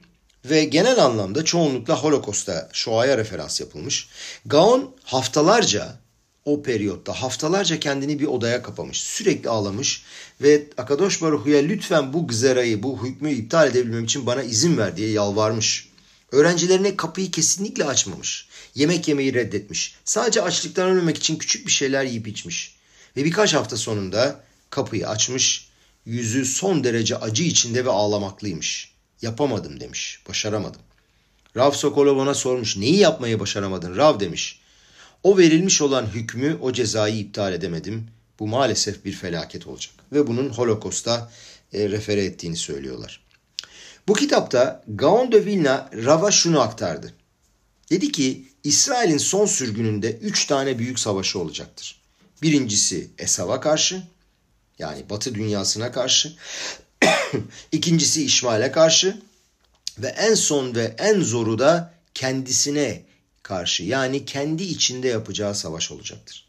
[0.50, 4.08] ve genel anlamda çoğunlukla Holocaust'a, Shoah'a referans yapılmış.
[4.46, 6.00] Gaon haftalarca
[6.46, 9.02] o periyotta haftalarca kendini bir odaya kapamış.
[9.02, 10.04] Sürekli ağlamış
[10.42, 15.10] ve Akadosh Baruhu'ya lütfen bu gızerayı, bu hükmü iptal edebilmem için bana izin ver diye
[15.10, 15.90] yalvarmış.
[16.32, 18.48] Öğrencilerine kapıyı kesinlikle açmamış.
[18.76, 19.96] Yemek yemeyi reddetmiş.
[20.06, 22.76] Sadece açlıktan ölmemek için küçük bir şeyler yiyip içmiş.
[23.18, 25.70] Ve birkaç hafta sonunda kapıyı açmış.
[26.06, 28.95] Yüzü son derece acı içinde ve ağlamaklıymış.
[29.22, 30.20] Yapamadım demiş.
[30.30, 30.82] Başaramadım.
[31.58, 32.78] Rav Sokolov ona sormuş.
[32.78, 34.60] Neyi yapmayı başaramadın Rav demiş.
[35.24, 38.08] O verilmiş olan hükmü, o cezayı iptal edemedim.
[38.40, 39.94] Bu maalesef bir felaket olacak.
[40.12, 41.32] Ve bunun Holocaust'a
[41.74, 43.26] e, refere ettiğini söylüyorlar.
[44.08, 47.14] Bu kitapta Gaon de Vilna Rav'a şunu aktardı.
[47.90, 52.02] Dedi ki İsrail'in son sürgününde üç tane büyük savaşı olacaktır.
[52.42, 54.04] Birincisi Esav'a karşı
[54.80, 56.34] yani Batı dünyasına karşı.
[57.72, 59.22] İkincisi İşmail'e karşı
[60.00, 63.02] ve en son ve en zoru da kendisine
[63.44, 66.46] karşı yani kendi içinde yapacağı savaş olacaktır.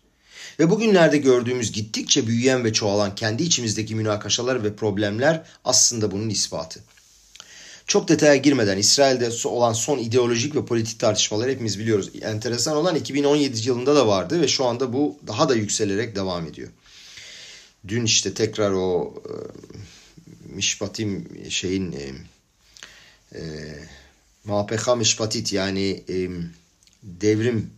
[0.59, 6.81] Ve bugünlerde gördüğümüz gittikçe büyüyen ve çoğalan kendi içimizdeki münakaşalar ve problemler aslında bunun ispatı.
[7.87, 12.11] Çok detaya girmeden İsrail'de olan son ideolojik ve politik tartışmaları hepimiz biliyoruz.
[12.23, 16.69] Enteresan olan 2017 yılında da vardı ve şu anda bu daha da yükselerek devam ediyor.
[17.89, 19.33] Dün işte tekrar o e,
[20.57, 22.13] Mişpatim şeyin e,
[23.39, 23.41] e,
[24.45, 26.29] Mapeha Mişpatit yani e,
[27.03, 27.71] devrim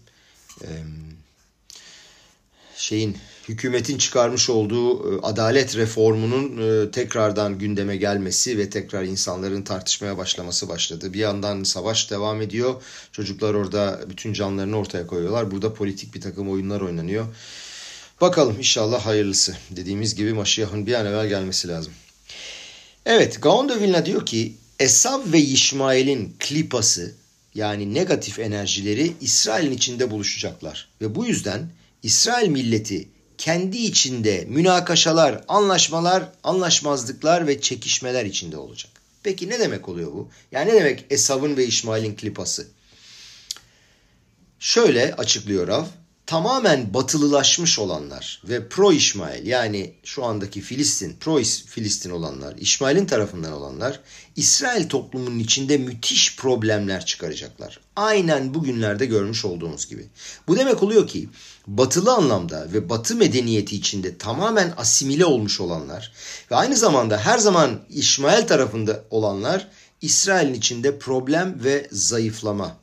[0.62, 0.68] e,
[2.76, 3.16] şeyin
[3.48, 10.68] hükümetin çıkarmış olduğu e, adalet reformunun e, tekrardan gündeme gelmesi ve tekrar insanların tartışmaya başlaması
[10.68, 11.12] başladı.
[11.12, 12.82] Bir yandan savaş devam ediyor.
[13.12, 15.50] Çocuklar orada bütün canlarını ortaya koyuyorlar.
[15.50, 17.26] Burada politik bir takım oyunlar oynanıyor.
[18.20, 19.56] Bakalım inşallah hayırlısı.
[19.70, 21.92] Dediğimiz gibi Maşiyah'ın bir an evvel gelmesi lazım.
[23.08, 27.14] Evet Gaon de Vilna diyor ki Esav ve İşmail'in klipası
[27.54, 30.88] yani negatif enerjileri İsrail'in içinde buluşacaklar.
[31.00, 31.70] Ve bu yüzden
[32.02, 38.90] İsrail milleti kendi içinde münakaşalar, anlaşmalar, anlaşmazlıklar ve çekişmeler içinde olacak.
[39.22, 40.28] Peki ne demek oluyor bu?
[40.52, 42.66] Yani ne demek Esav'ın ve İsmail'in klipası?
[44.58, 45.84] Şöyle açıklıyor Rav
[46.28, 53.52] tamamen batılılaşmış olanlar ve pro İsmail yani şu andaki Filistin, pro Filistin olanlar, İsmail'in tarafından
[53.52, 54.00] olanlar
[54.36, 57.80] İsrail toplumunun içinde müthiş problemler çıkaracaklar.
[57.96, 60.06] Aynen bugünlerde görmüş olduğumuz gibi.
[60.48, 61.28] Bu demek oluyor ki
[61.66, 66.12] batılı anlamda ve batı medeniyeti içinde tamamen asimile olmuş olanlar
[66.50, 69.68] ve aynı zamanda her zaman İsmail tarafında olanlar
[70.00, 72.76] İsrail'in içinde problem ve zayıflama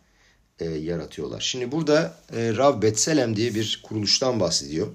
[0.60, 1.42] e, yaratıyorlar.
[1.42, 4.88] Şimdi burada e, Rav Betselem diye bir kuruluştan bahsediyor.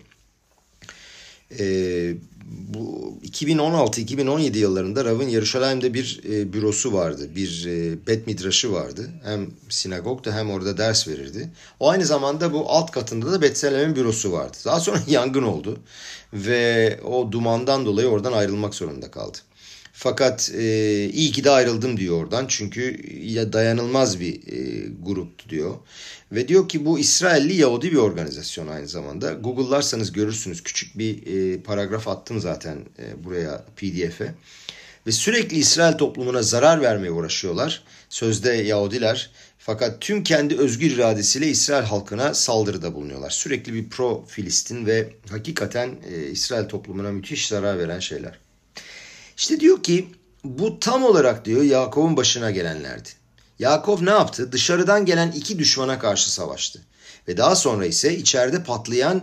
[1.59, 2.15] E,
[2.51, 7.29] bu 2016-2017 yıllarında Rav'ın Yeruşalayim'de bir e, bürosu vardı.
[7.37, 9.11] Bir e, bet midraşı vardı.
[9.25, 11.51] Hem sinagogda hem orada ders verirdi.
[11.81, 14.57] O aynı zamanda bu alt katında da Betselem'in bürosu vardı.
[14.65, 15.79] Daha sonra yangın oldu.
[16.33, 19.39] Ve o dumandan dolayı oradan ayrılmak zorunda kaldı.
[20.03, 20.65] Fakat e,
[21.13, 22.47] iyi ki de ayrıldım diyor oradan.
[22.49, 25.75] Çünkü ya dayanılmaz bir e, gruptu diyor.
[26.33, 29.33] Ve diyor ki bu İsrailli Yahudi bir organizasyon aynı zamanda.
[29.33, 30.63] Google'larsanız görürsünüz.
[30.63, 34.35] Küçük bir e, paragraf attım zaten e, buraya pdf'e.
[35.07, 37.83] Ve sürekli İsrail toplumuna zarar vermeye uğraşıyorlar.
[38.09, 39.31] Sözde Yahudiler.
[39.59, 43.31] Fakat tüm kendi özgür iradesiyle İsrail halkına saldırıda bulunuyorlar.
[43.31, 48.50] Sürekli bir pro Filistin ve hakikaten e, İsrail toplumuna müthiş zarar veren şeyler.
[49.41, 50.09] İşte diyor ki
[50.45, 53.09] bu tam olarak diyor Yakov'un başına gelenlerdi.
[53.59, 54.53] Yakov ne yaptı?
[54.53, 56.83] Dışarıdan gelen iki düşmana karşı savaştı.
[57.29, 59.23] Ve daha sonra ise içeride patlayan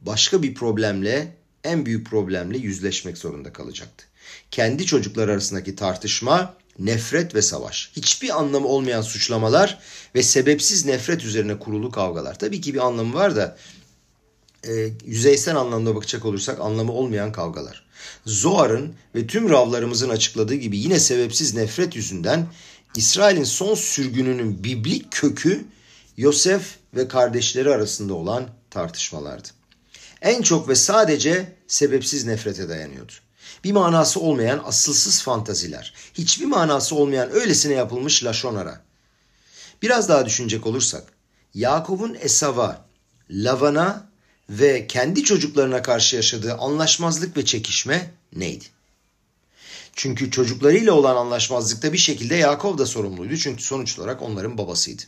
[0.00, 4.04] başka bir problemle, en büyük problemle yüzleşmek zorunda kalacaktı.
[4.50, 7.90] Kendi çocuklar arasındaki tartışma, nefret ve savaş.
[7.96, 9.78] Hiçbir anlamı olmayan suçlamalar
[10.14, 12.38] ve sebepsiz nefret üzerine kurulu kavgalar.
[12.38, 13.56] Tabii ki bir anlamı var da
[14.66, 17.84] e, yüzeysel anlamda bakacak olursak anlamı olmayan kavgalar.
[18.26, 22.46] Zoar'ın ve tüm ravlarımızın açıkladığı gibi yine sebepsiz nefret yüzünden
[22.96, 25.64] İsrail'in son sürgününün biblik kökü
[26.16, 29.48] Yosef ve kardeşleri arasında olan tartışmalardı.
[30.22, 33.12] En çok ve sadece sebepsiz nefrete dayanıyordu.
[33.64, 38.80] Bir manası olmayan asılsız fantaziler, hiçbir manası olmayan öylesine yapılmış laşonara.
[39.82, 41.04] Biraz daha düşünecek olursak,
[41.54, 42.84] Yakup'un Esav'a,
[43.30, 44.07] Lavan'a
[44.50, 48.64] ve kendi çocuklarına karşı yaşadığı anlaşmazlık ve çekişme neydi?
[49.92, 53.36] Çünkü çocuklarıyla olan anlaşmazlıkta bir şekilde Yakov da sorumluydu.
[53.36, 55.02] Çünkü sonuç olarak onların babasıydı.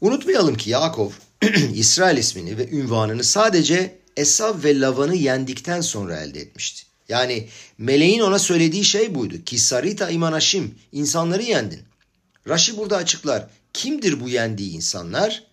[0.00, 1.10] Unutmayalım ki Yakov
[1.74, 6.82] İsrail ismini ve ünvanını sadece Esav ve Lavan'ı yendikten sonra elde etmişti.
[7.08, 9.34] Yani meleğin ona söylediği şey buydu.
[9.46, 11.82] Kisarita imanaşim, insanları yendin.
[12.48, 13.48] Raşi burada açıklar.
[13.72, 15.44] Kimdir bu yendiği insanlar?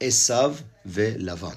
[0.00, 0.52] Esav
[0.86, 1.54] ve Lavan.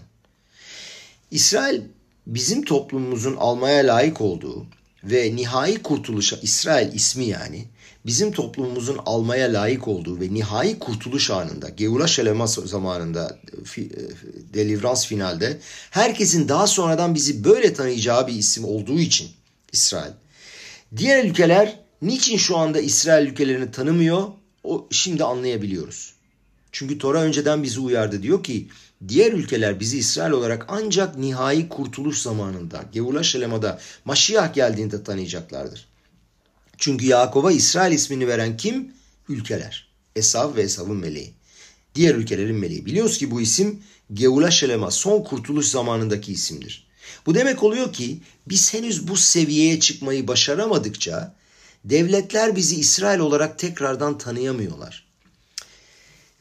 [1.32, 1.82] İsrail
[2.28, 4.66] bizim toplumumuzun almaya layık olduğu
[5.04, 7.66] ve nihai kurtuluşa İsrail ismi yani
[8.06, 13.40] bizim toplumumuzun almaya layık olduğu ve nihai kurtuluş anında Geula Şelema zamanında
[13.78, 13.82] e,
[14.54, 15.60] delivrans finalde
[15.92, 19.30] herkesin daha sonradan bizi böyle tanıyacağı bir isim olduğu için
[19.72, 20.12] İsrail.
[20.98, 24.28] Diğer ülkeler niçin şu anda İsrail ülkelerini tanımıyor?
[24.64, 26.14] O şimdi anlayabiliyoruz.
[26.72, 28.68] Çünkü Tora önceden bizi uyardı diyor ki
[29.08, 35.88] diğer ülkeler bizi İsrail olarak ancak nihai kurtuluş zamanında, Gevula Şelema'da Maşiyah geldiğinde tanıyacaklardır.
[36.78, 38.94] Çünkü Yakov'a İsrail ismini veren kim?
[39.30, 39.88] Ülkeler.
[40.16, 41.34] Esav ve Esav'ın meleği.
[41.96, 42.86] Diğer ülkelerin meleği.
[42.86, 43.84] Biliyoruz ki bu isim
[44.14, 46.88] Gevula Şelema son kurtuluş zamanındaki isimdir.
[47.26, 51.36] Bu demek oluyor ki biz henüz bu seviyeye çıkmayı başaramadıkça
[51.86, 55.11] devletler bizi İsrail olarak tekrardan tanıyamıyorlar.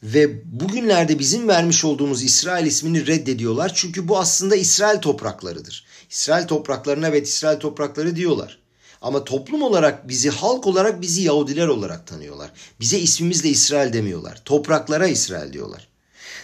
[0.03, 3.71] Ve bugünlerde bizim vermiş olduğumuz İsrail ismini reddediyorlar.
[3.75, 5.85] Çünkü bu aslında İsrail topraklarıdır.
[6.09, 8.57] İsrail topraklarına evet İsrail toprakları diyorlar.
[9.01, 12.51] Ama toplum olarak bizi, halk olarak bizi Yahudiler olarak tanıyorlar.
[12.79, 14.41] Bize ismimizle İsrail demiyorlar.
[14.45, 15.87] Topraklara İsrail diyorlar.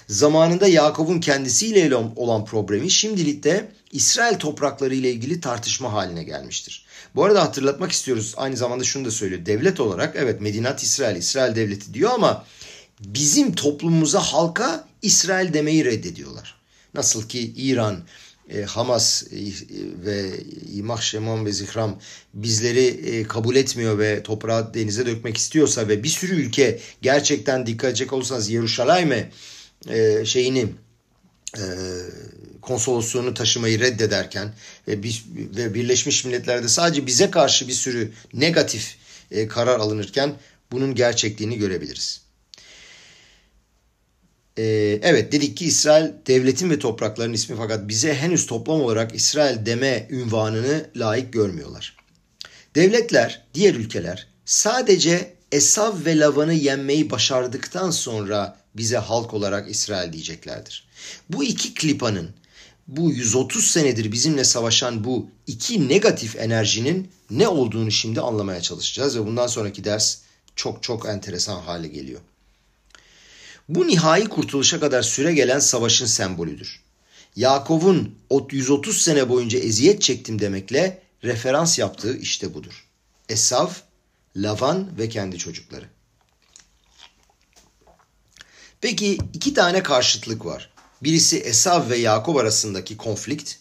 [0.07, 6.85] Zamanında Yakup'un kendisiyle olan problemi şimdilik de İsrail toprakları ile ilgili tartışma haline gelmiştir.
[7.15, 9.45] Bu arada hatırlatmak istiyoruz aynı zamanda şunu da söylüyor.
[9.45, 12.45] Devlet olarak evet Medinat İsrail, İsrail devleti diyor ama
[12.99, 16.55] bizim toplumumuza halka İsrail demeyi reddediyorlar.
[16.93, 18.03] Nasıl ki İran,
[18.49, 19.37] e, Hamas e,
[20.05, 20.31] ve
[20.73, 21.99] İmah Şemam ve Zihram
[22.33, 27.89] bizleri e, kabul etmiyor ve toprağı denize dökmek istiyorsa ve bir sürü ülke gerçekten dikkat
[27.89, 29.31] edecek olursanız Yeruşalayim'e
[29.89, 30.65] e, şeyini
[31.57, 31.63] e,
[32.61, 34.53] konsolosluğunu taşımayı reddederken
[34.87, 38.95] ve, bir, ve Birleşmiş Milletler'de sadece bize karşı bir sürü negatif
[39.31, 40.35] e, karar alınırken
[40.71, 42.26] bunun gerçekliğini görebiliriz.
[44.57, 49.65] Ee, evet dedik ki İsrail devletin ve toprakların ismi fakat bize henüz toplam olarak İsrail
[49.65, 51.97] deme ünvanını layık görmüyorlar.
[52.75, 60.87] Devletler, diğer ülkeler sadece Esav ve Lavan'ı yenmeyi başardıktan sonra bize halk olarak İsrail diyeceklerdir.
[61.29, 62.29] Bu iki klipanın
[62.87, 69.25] bu 130 senedir bizimle savaşan bu iki negatif enerjinin ne olduğunu şimdi anlamaya çalışacağız ve
[69.25, 70.17] bundan sonraki ders
[70.55, 72.21] çok çok enteresan hale geliyor.
[73.69, 76.83] Bu nihai kurtuluşa kadar süre gelen savaşın sembolüdür.
[77.35, 78.15] Yakov'un
[78.51, 82.85] 130 sene boyunca eziyet çektim demekle referans yaptığı işte budur.
[83.29, 83.69] Esav,
[84.35, 85.85] Lavan ve kendi çocukları.
[88.81, 90.69] Peki iki tane karşıtlık var.
[91.03, 93.55] Birisi Esav ve Yakob arasındaki konflikt,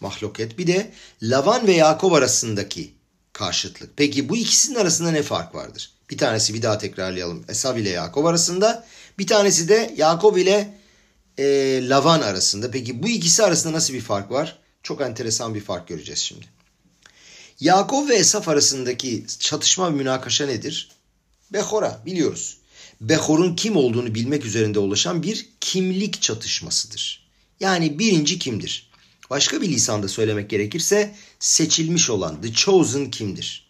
[0.00, 0.58] mahluket.
[0.58, 2.94] Bir de Lavan ve Yakob arasındaki
[3.32, 3.96] karşıtlık.
[3.96, 5.92] Peki bu ikisinin arasında ne fark vardır?
[6.10, 7.44] Bir tanesi bir daha tekrarlayalım.
[7.48, 8.86] Esav ile Yakob arasında.
[9.18, 10.74] Bir tanesi de Yakob ile
[11.38, 11.44] e,
[11.88, 12.70] Lavan arasında.
[12.70, 14.58] Peki bu ikisi arasında nasıl bir fark var?
[14.82, 16.46] Çok enteresan bir fark göreceğiz şimdi.
[17.60, 20.90] Yakob ve Esaf arasındaki çatışma ve münakaşa nedir?
[21.52, 22.58] Behora biliyoruz.
[23.00, 27.26] Behor'un kim olduğunu bilmek üzerinde ulaşan bir kimlik çatışmasıdır.
[27.60, 28.90] Yani birinci kimdir?
[29.30, 33.66] Başka bir lisanda söylemek gerekirse seçilmiş olan, the chosen kimdir?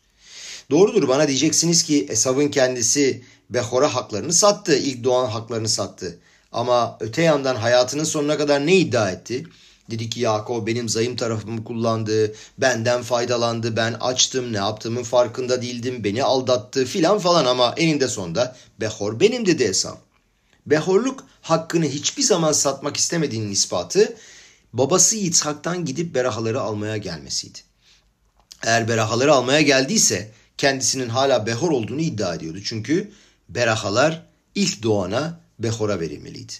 [0.70, 6.18] Doğrudur bana diyeceksiniz ki Esav'ın kendisi Behor'a haklarını sattı, ilk doğan haklarını sattı.
[6.52, 9.46] Ama öte yandan hayatının sonuna kadar ne iddia etti?
[9.90, 16.04] Dedi ki Yakup benim zayıf tarafımı kullandı, benden faydalandı, ben açtım, ne yaptığımın farkında değildim,
[16.04, 19.94] beni aldattı filan falan ama eninde sonunda Behor benim dedi Esav.
[20.66, 24.16] Behorluk hakkını hiçbir zaman satmak istemediğinin ispatı
[24.72, 27.58] babası Yitzhak'tan gidip berahaları almaya gelmesiydi.
[28.62, 32.58] Eğer berahaları almaya geldiyse kendisinin hala behor olduğunu iddia ediyordu.
[32.64, 33.12] Çünkü
[33.48, 36.52] berahalar ilk doğana behora verilmeliydi.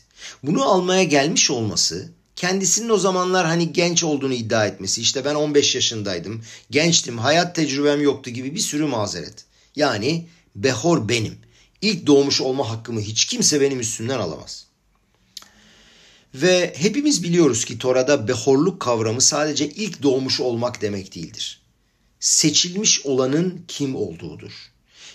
[0.43, 5.75] Bunu almaya gelmiş olması kendisinin o zamanlar hani genç olduğunu iddia etmesi işte ben 15
[5.75, 9.45] yaşındaydım gençtim hayat tecrübem yoktu gibi bir sürü mazeret.
[9.77, 11.39] Yani behor benim.
[11.83, 14.67] İlk doğmuş olma hakkımı hiç kimse benim üstümden alamaz.
[16.35, 21.61] Ve hepimiz biliyoruz ki Tora'da behorluk kavramı sadece ilk doğmuş olmak demek değildir.
[22.21, 24.53] Seçilmiş olanın kim olduğudur.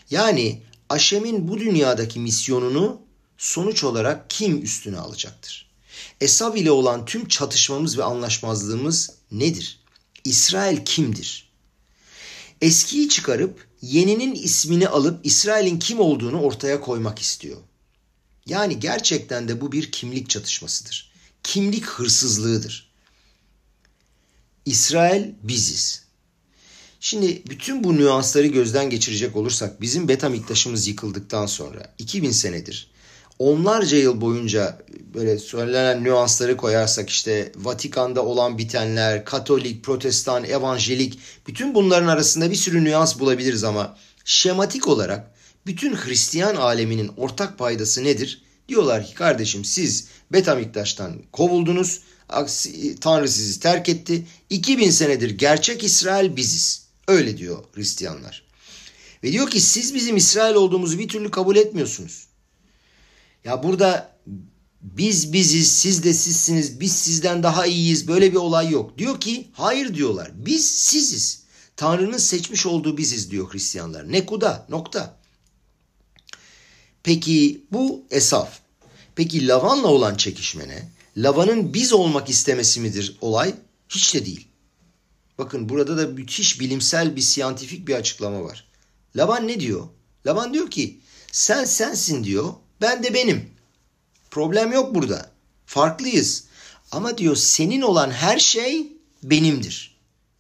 [0.10, 3.02] Yani Aşem'in bu dünyadaki misyonunu
[3.38, 5.72] sonuç olarak kim üstüne alacaktır?
[6.22, 9.80] Esav ile olan tüm çatışmamız ve anlaşmazlığımız nedir?
[10.26, 11.52] İsrail kimdir?
[12.62, 17.58] Eskiyi çıkarıp yeninin ismini alıp İsrail'in kim olduğunu ortaya koymak istiyor.
[18.46, 21.12] Yani gerçekten de bu bir kimlik çatışmasıdır.
[21.44, 22.92] Kimlik hırsızlığıdır.
[24.66, 26.01] İsrail biziz.
[27.04, 32.92] Şimdi bütün bu nüansları gözden geçirecek olursak bizim beta miktaşımız yıkıldıktan sonra 2000 senedir
[33.40, 34.78] onlarca yıl boyunca
[35.14, 42.56] böyle söylenen nüansları koyarsak işte Vatikan'da olan bitenler, Katolik, Protestan, Evangelik bütün bunların arasında bir
[42.56, 45.32] sürü nüans bulabiliriz ama şematik olarak
[45.66, 48.42] bütün Hristiyan aleminin ortak paydası nedir?
[48.68, 52.02] Diyorlar ki kardeşim siz Betamiktaş'tan kovuldunuz.
[53.02, 54.26] Tanrı sizi terk etti.
[54.50, 56.91] 2000 senedir gerçek İsrail biziz.
[57.08, 58.44] Öyle diyor Hristiyanlar.
[59.24, 62.28] Ve diyor ki siz bizim İsrail olduğumuzu bir türlü kabul etmiyorsunuz.
[63.44, 64.18] Ya burada
[64.82, 68.98] biz biziz, siz de sizsiniz, biz sizden daha iyiyiz böyle bir olay yok.
[68.98, 71.44] Diyor ki hayır diyorlar biz siziz.
[71.76, 74.12] Tanrı'nın seçmiş olduğu biziz diyor Hristiyanlar.
[74.12, 75.18] Nekuda nokta.
[77.04, 78.60] Peki bu Esaf.
[79.16, 80.90] Peki Lavan'la olan çekişme ne?
[81.18, 83.54] Lavan'ın biz olmak istemesi midir olay?
[83.90, 84.48] Hiç de değil.
[85.42, 88.68] Bakın burada da müthiş bilimsel bir siyantifik bir açıklama var.
[89.16, 89.88] Lavan ne diyor?
[90.26, 91.00] Lavan diyor ki
[91.32, 93.50] sen sensin diyor ben de benim.
[94.32, 95.32] Problem yok burada.
[95.66, 96.44] Farklıyız.
[96.92, 98.88] Ama diyor senin olan her şey
[99.24, 99.98] benimdir.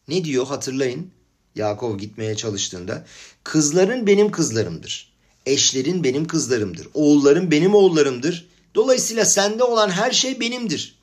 [0.08, 1.12] Ne diyor hatırlayın.
[1.56, 3.06] Yakov gitmeye çalıştığında
[3.43, 5.14] kızların benim kızlarımdır.
[5.45, 6.88] Eşlerin benim kızlarımdır.
[6.93, 8.47] Oğulların benim oğullarımdır.
[8.76, 10.95] Dolayısıyla sende olan her şey benimdir.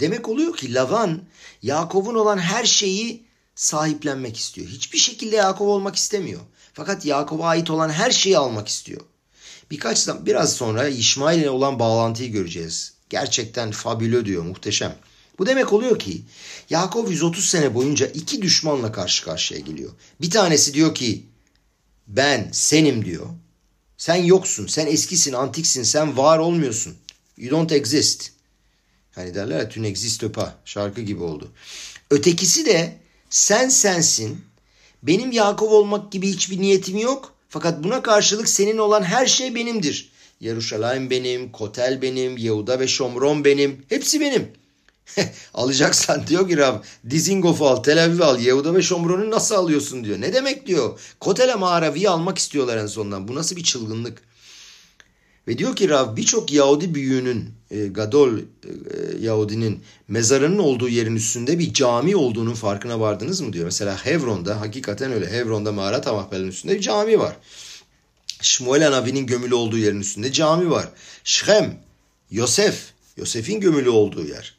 [0.00, 1.22] Demek oluyor ki Lavan
[1.62, 3.27] Yakov'un olan her şeyi
[3.58, 4.68] sahiplenmek istiyor.
[4.68, 6.40] Hiçbir şekilde Yakov olmak istemiyor.
[6.72, 9.00] Fakat Yakov'a ait olan her şeyi almak istiyor.
[9.70, 12.92] Birkaç biraz sonra İsmail ile olan bağlantıyı göreceğiz.
[13.10, 14.96] Gerçekten fabülö diyor, muhteşem.
[15.38, 16.22] Bu demek oluyor ki
[16.70, 19.90] Yakov 130 sene boyunca iki düşmanla karşı karşıya geliyor.
[20.20, 21.26] Bir tanesi diyor ki
[22.06, 23.26] ben senim diyor.
[23.96, 26.94] Sen yoksun, sen eskisin, antiksin, sen var olmuyorsun.
[27.36, 28.30] You don't exist.
[29.14, 30.50] Hani derler ya tu n'existe pas.
[30.64, 31.52] Şarkı gibi oldu.
[32.10, 34.40] Ötekisi de sen sensin.
[35.02, 37.34] Benim Yakov olmak gibi hiçbir niyetim yok.
[37.48, 40.10] Fakat buna karşılık senin olan her şey benimdir.
[40.40, 43.84] Yeruşalayim benim, Kotel benim, Yehuda ve Şomron benim.
[43.88, 44.52] Hepsi benim.
[45.54, 50.20] Alacaksan diyor ki Rab Dizingof'u al, Tel Aviv al, Yehuda ve Şomron'u nasıl alıyorsun diyor.
[50.20, 51.00] Ne demek diyor.
[51.20, 53.28] Kotel'e mağaraviyi almak istiyorlar en sonunda.
[53.28, 54.22] Bu nasıl bir çılgınlık.
[55.48, 58.42] Ve diyor ki Rav birçok Yahudi büyüğünün, e, Gadol e,
[59.20, 63.64] Yahudinin mezarının olduğu yerin üstünde bir cami olduğunun farkına vardınız mı diyor.
[63.64, 65.30] Mesela Hevron'da hakikaten öyle.
[65.30, 67.36] Hevron'da Mağarat Amahbel'in üstünde bir cami var.
[68.42, 70.88] Şmuel Anavi'nin gömülü olduğu yerin üstünde cami var.
[71.24, 71.80] Şhem,
[72.30, 74.57] Yosef, Yosef'in gömülü olduğu yer.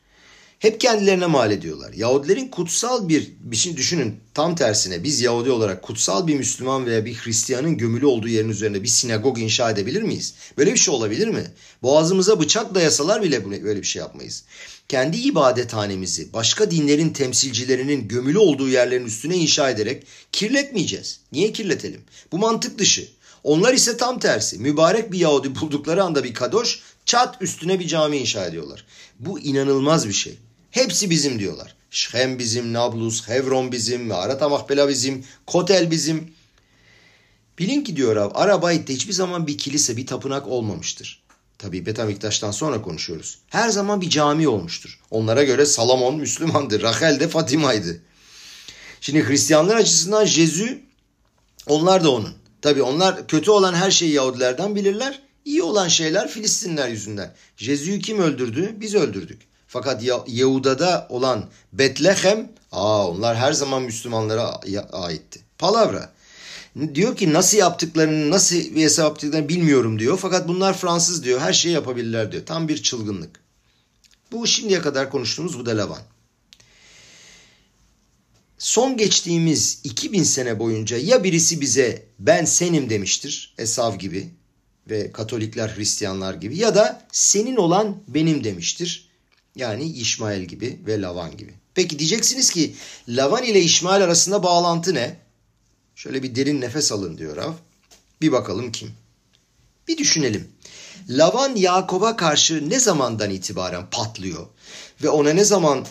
[0.60, 1.94] Hep kendilerine mal ediyorlar.
[1.94, 7.06] Yahudilerin kutsal bir, bir şey düşünün tam tersine biz Yahudi olarak kutsal bir Müslüman veya
[7.06, 10.34] bir Hristiyanın gömülü olduğu yerin üzerinde bir sinagog inşa edebilir miyiz?
[10.58, 11.52] Böyle bir şey olabilir mi?
[11.84, 14.44] Boğazımıza bıçak dayasalar bile böyle bir şey yapmayız.
[14.90, 21.20] Kendi ibadethanemizi başka dinlerin temsilcilerinin gömülü olduğu yerlerin üstüne inşa ederek kirletmeyeceğiz.
[21.32, 22.02] Niye kirletelim?
[22.32, 23.08] Bu mantık dışı.
[23.44, 24.60] Onlar ise tam tersi.
[24.60, 28.86] Mübarek bir Yahudi buldukları anda bir kadoş çat üstüne bir cami inşa ediyorlar.
[29.20, 30.38] Bu inanılmaz bir şey.
[30.72, 31.76] Hepsi bizim diyorlar.
[31.92, 36.34] Şhem bizim, Nablus, Hevron bizim, Meharat Mahbela bizim, Kotel bizim.
[37.60, 41.24] Bilin ki diyor Rab, Arabayt'te hiçbir zaman bir kilise, bir tapınak olmamıştır.
[41.58, 43.40] Tabii Betamiktaş'tan sonra konuşuyoruz.
[43.48, 45.00] Her zaman bir cami olmuştur.
[45.12, 48.02] Onlara göre Salomon Müslümandı, Rahel de Fatima'ydı.
[49.02, 50.68] Şimdi Hristiyanlar açısından Jezu,
[51.68, 52.34] onlar da onun.
[52.62, 55.22] Tabii onlar kötü olan her şeyi Yahudilerden bilirler.
[55.46, 57.34] İyi olan şeyler Filistinler yüzünden.
[57.58, 58.76] Jezu'yu kim öldürdü?
[58.80, 59.49] Biz öldürdük.
[59.72, 64.60] Fakat Yahuda'da olan Betlehem, aa onlar her zaman Müslümanlara
[64.92, 65.40] aitti.
[65.58, 66.14] Palavra.
[66.96, 70.18] Diyor ki nasıl yaptıklarını, nasıl bir hesap yaptıklarını bilmiyorum diyor.
[70.22, 71.40] Fakat bunlar Fransız diyor.
[71.40, 72.46] Her şeyi yapabilirler diyor.
[72.46, 73.40] Tam bir çılgınlık.
[74.32, 76.02] Bu şimdiye kadar konuştuğumuz bu da Lavan.
[78.58, 84.30] Son geçtiğimiz 2000 sene boyunca ya birisi bize ben senim demiştir Esav gibi
[84.90, 89.09] ve Katolikler Hristiyanlar gibi ya da senin olan benim demiştir.
[89.60, 91.54] Yani İşmael gibi ve Lavan gibi.
[91.76, 92.76] Peki diyeceksiniz ki
[93.08, 95.20] Lavan ile İşmael arasında bağlantı ne?
[95.96, 97.54] Şöyle bir derin nefes alın diyor Rav.
[98.22, 98.92] Bir bakalım kim?
[99.88, 100.48] Bir düşünelim.
[101.10, 104.48] Lavan Yakob'a karşı ne zamandan itibaren patlıyor?
[105.04, 105.86] Ve ona ne zaman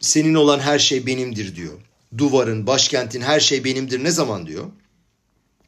[0.00, 1.78] senin olan her şey benimdir diyor.
[2.18, 4.64] Duvarın, başkentin her şey benimdir ne zaman diyor?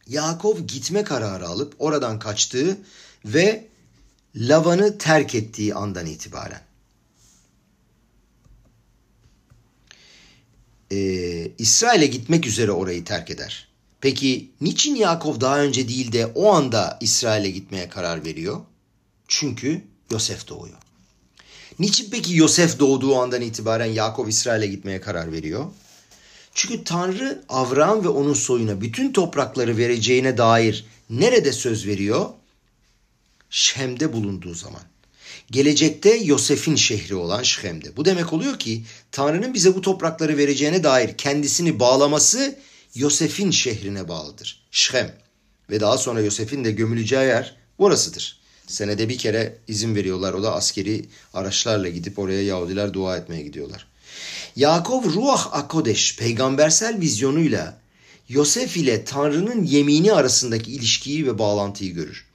[0.08, 2.78] Yakov gitme kararı alıp oradan kaçtığı
[3.24, 3.68] ve
[4.36, 6.63] Lavan'ı terk ettiği andan itibaren.
[10.92, 10.96] E,
[11.58, 13.68] İsrail'e gitmek üzere orayı terk eder.
[14.00, 18.60] Peki niçin Yakov daha önce değil de o anda İsrail'e gitmeye karar veriyor?
[19.28, 20.76] Çünkü Yosef doğuyor.
[21.78, 25.64] Niçin peki Yosef doğduğu andan itibaren Yakov İsrail'e gitmeye karar veriyor?
[26.54, 32.30] Çünkü Tanrı Avram ve onun soyuna bütün toprakları vereceğine dair nerede söz veriyor?
[33.50, 34.82] Şem'de bulunduğu zaman
[35.50, 37.96] gelecekte Yosef'in şehri olan Şhem'de.
[37.96, 38.82] Bu demek oluyor ki
[39.12, 42.58] Tanrı'nın bize bu toprakları vereceğine dair kendisini bağlaması
[42.94, 44.62] Yosef'in şehrine bağlıdır.
[44.70, 45.14] Şhem
[45.70, 48.38] ve daha sonra Yosef'in de gömüleceği yer orasıdır.
[48.66, 50.32] Senede bir kere izin veriyorlar.
[50.32, 53.86] O da askeri araçlarla gidip oraya Yahudiler dua etmeye gidiyorlar.
[54.56, 57.78] Yakov Ruah Akodeş peygambersel vizyonuyla
[58.28, 62.26] Yosef ile Tanrı'nın yemini arasındaki ilişkiyi ve bağlantıyı görür.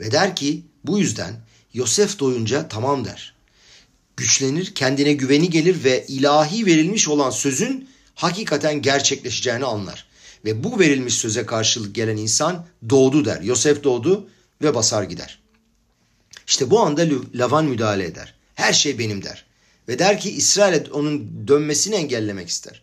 [0.00, 1.34] Ve der ki bu yüzden
[1.74, 3.34] Yosef doyunca tamam der.
[4.16, 10.08] Güçlenir, kendine güveni gelir ve ilahi verilmiş olan sözün hakikaten gerçekleşeceğini anlar.
[10.44, 13.40] Ve bu verilmiş söze karşılık gelen insan doğdu der.
[13.40, 14.28] Yosef doğdu
[14.62, 15.38] ve basar gider.
[16.46, 18.34] İşte bu anda Lavan müdahale eder.
[18.54, 19.46] Her şey benim der.
[19.88, 22.82] Ve der ki İsrail onun dönmesini engellemek ister.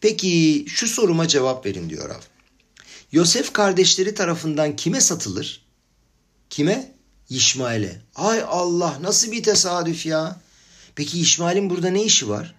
[0.00, 2.20] Peki şu soruma cevap verin diyor Rav.
[3.12, 5.66] Yosef kardeşleri tarafından kime satılır?
[6.50, 6.93] Kime?
[7.30, 8.02] İsmail'e.
[8.14, 10.40] Ay Allah nasıl bir tesadüf ya.
[10.94, 12.54] Peki İsmail'in burada ne işi var?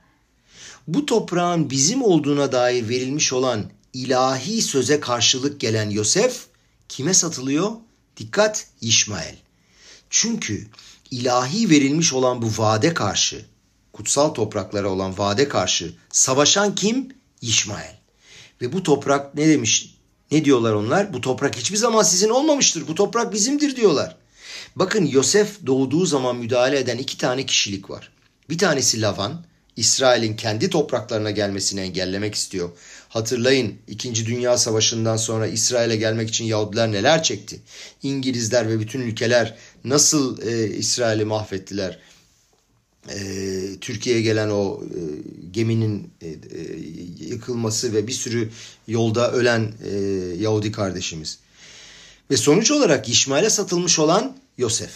[0.88, 6.46] Bu toprağın bizim olduğuna dair verilmiş olan ilahi söze karşılık gelen Yosef
[6.90, 7.72] kime satılıyor?
[8.18, 9.36] Dikkat İsmail.
[10.10, 10.68] Çünkü
[11.12, 13.46] ilahi verilmiş olan bu vaade karşı,
[13.94, 17.10] kutsal topraklara olan vaade karşı savaşan kim?
[17.42, 18.00] İşmael.
[18.62, 19.96] Ve bu toprak ne demiş?
[20.32, 21.14] Ne diyorlar onlar?
[21.14, 22.88] Bu toprak hiçbir zaman sizin olmamıştır.
[22.88, 24.18] Bu toprak bizimdir diyorlar.
[24.76, 28.12] Bakın Yosef doğduğu zaman müdahale eden iki tane kişilik var.
[28.50, 29.46] Bir tanesi Lavan,
[29.76, 32.70] İsrail'in kendi topraklarına gelmesini engellemek istiyor.
[33.10, 34.26] Hatırlayın 2.
[34.26, 37.60] Dünya Savaşı'ndan sonra İsrail'e gelmek için Yahudiler neler çekti.
[38.04, 42.00] İngilizler ve bütün ülkeler nasıl e, İsrail'i mahvettiler.
[43.10, 43.20] E,
[43.82, 45.00] Türkiye'ye gelen o e,
[45.52, 46.36] geminin e, e,
[47.20, 48.50] yıkılması ve bir sürü
[48.88, 49.98] yolda ölen e,
[50.40, 51.40] Yahudi kardeşimiz.
[52.32, 54.92] Ve sonuç olarak İsmail'e satılmış olan Yosef.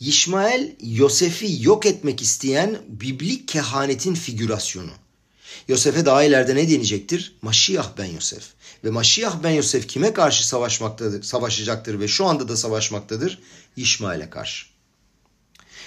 [0.00, 4.90] İsmail Yosef'i yok etmek isteyen biblik kehanetin figürasyonu.
[5.68, 7.36] Yosef'e daha ileride ne deneyecektir?
[7.42, 8.42] Maşiyah ben Yosef.
[8.84, 13.38] Ve Maşiyah ben Yosef kime karşı savaşmaktadır, savaşacaktır ve şu anda da savaşmaktadır?
[13.76, 14.66] İsmail'e karşı.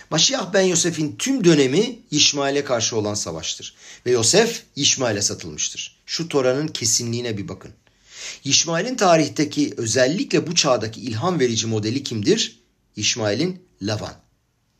[0.09, 3.75] Maşiyah ben Yosef'in tüm dönemi İsmail'e karşı olan savaştır.
[4.05, 5.99] Ve Yosef İsmail'e satılmıştır.
[6.05, 7.71] Şu Tora'nın kesinliğine bir bakın.
[8.43, 12.59] İsmail'in tarihteki özellikle bu çağdaki ilham verici modeli kimdir?
[12.95, 14.13] İsmail'in Lavan.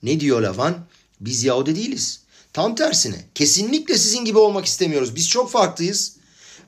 [0.03, 0.87] Ne diyor Lavan?
[1.19, 2.21] Biz Yahudi değiliz.
[2.53, 5.15] Tam tersine kesinlikle sizin gibi olmak istemiyoruz.
[5.15, 6.15] Biz çok farklıyız.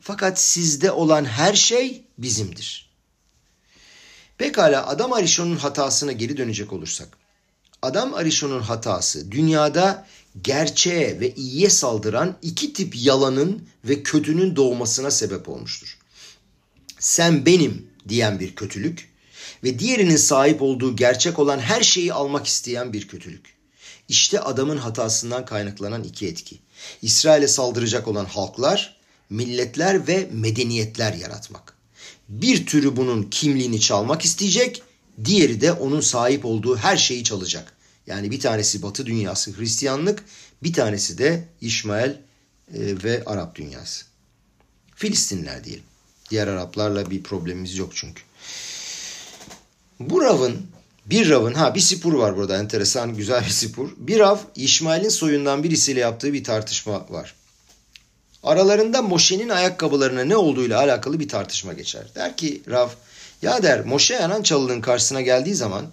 [0.02, 2.92] Fakat sizde olan her şey bizimdir.
[4.38, 7.18] Pekala Adam Arishon'un hatasına geri dönecek olursak.
[7.82, 10.08] Adam Arishon'un hatası dünyada
[10.42, 15.98] gerçeğe ve iyiye saldıran iki tip yalanın ve kötünün doğmasına sebep olmuştur.
[17.02, 19.10] Sen benim diyen bir kötülük
[19.64, 23.56] ve diğerinin sahip olduğu gerçek olan her şeyi almak isteyen bir kötülük.
[24.10, 26.60] İşte adamın hatasından kaynaklanan iki etki.
[27.02, 28.98] İsrail'e saldıracak olan halklar,
[29.30, 31.74] milletler ve medeniyetler yaratmak.
[32.30, 34.84] Bir türü bunun kimliğini çalmak isteyecek,
[35.26, 37.74] diğeri de onun sahip olduğu her şeyi çalacak.
[38.08, 40.26] Yani bir tanesi Batı dünyası Hristiyanlık,
[40.64, 42.16] bir tanesi de İsmail e,
[42.74, 44.06] ve Arap dünyası.
[44.96, 45.91] Filistinler diyelim.
[46.32, 48.22] Diğer Araplarla bir problemimiz yok çünkü.
[50.00, 50.68] Bu ravın
[51.06, 53.90] bir ravın ha bir sipur var burada enteresan güzel bir sipur.
[53.98, 57.36] Bir rav İsmail'in soyundan birisiyle yaptığı bir tartışma var.
[58.44, 62.04] Aralarında Moşe'nin ayakkabılarına ne olduğuyla alakalı bir tartışma geçer.
[62.16, 62.90] Der ki Rav
[63.42, 65.86] ya der Moşe yanan çalının karşısına geldiği zaman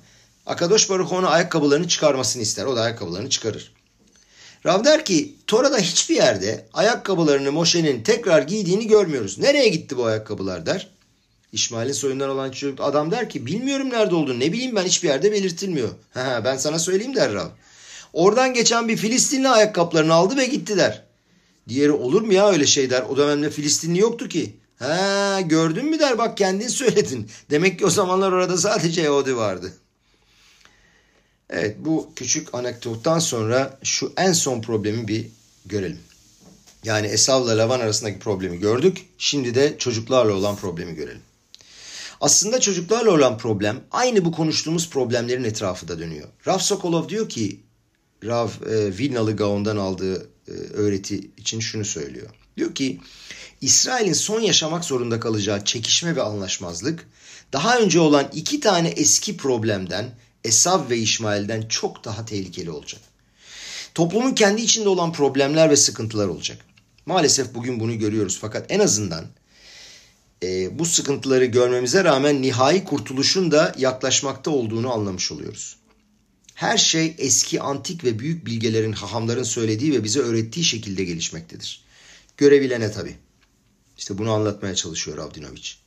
[0.47, 2.65] Akadosh Baruch ona ayakkabılarını çıkarmasını ister.
[2.65, 3.73] O da ayakkabılarını çıkarır.
[4.67, 9.39] Rav der ki Tora'da hiçbir yerde ayakkabılarını Moşe'nin tekrar giydiğini görmüyoruz.
[9.39, 10.89] Nereye gitti bu ayakkabılar der.
[11.53, 15.33] İsmail'in soyundan olan çocuk adam der ki bilmiyorum nerede olduğunu ne bileyim ben hiçbir yerde
[15.33, 15.89] belirtilmiyor.
[16.45, 17.49] Ben sana söyleyeyim der Rav.
[18.13, 21.03] Oradan geçen bir Filistinli ayakkabılarını aldı ve gitti der.
[21.69, 23.03] Diğeri olur mu ya öyle şey der.
[23.03, 24.57] O dönemde Filistinli yoktu ki.
[24.79, 27.31] Ha gördün mü der bak kendin söyledin.
[27.51, 29.73] Demek ki o zamanlar orada sadece Yahudi vardı.
[31.51, 35.27] Evet bu küçük anekdottan sonra şu en son problemi bir
[35.67, 35.99] görelim.
[36.85, 39.07] Yani Esav'la Lavan arasındaki problemi gördük.
[39.19, 41.23] Şimdi de çocuklarla olan problemi görelim.
[42.21, 46.29] Aslında çocuklarla olan problem aynı bu konuştuğumuz problemlerin etrafında dönüyor.
[46.47, 47.61] Rav Sokolov diyor ki
[48.25, 52.31] Rav e, Vilnalı Gaon'dan aldığı e, öğreti için şunu söylüyor.
[52.57, 53.01] Diyor ki
[53.61, 57.09] İsrail'in son yaşamak zorunda kalacağı çekişme ve anlaşmazlık
[57.53, 60.11] daha önce olan iki tane eski problemden
[60.45, 63.01] Esav ve İsmail'den çok daha tehlikeli olacak.
[63.95, 66.65] Toplumun kendi içinde olan problemler ve sıkıntılar olacak.
[67.07, 69.27] Maalesef bugün bunu görüyoruz fakat en azından
[70.43, 75.77] e, bu sıkıntıları görmemize rağmen nihai kurtuluşun da yaklaşmakta olduğunu anlamış oluyoruz.
[76.55, 81.85] Her şey eski, antik ve büyük bilgelerin, hahamların söylediği ve bize öğrettiği şekilde gelişmektedir.
[82.37, 83.17] Görebilene tabi.
[83.99, 85.79] İşte bunu anlatmaya çalışıyor Avdinoviç.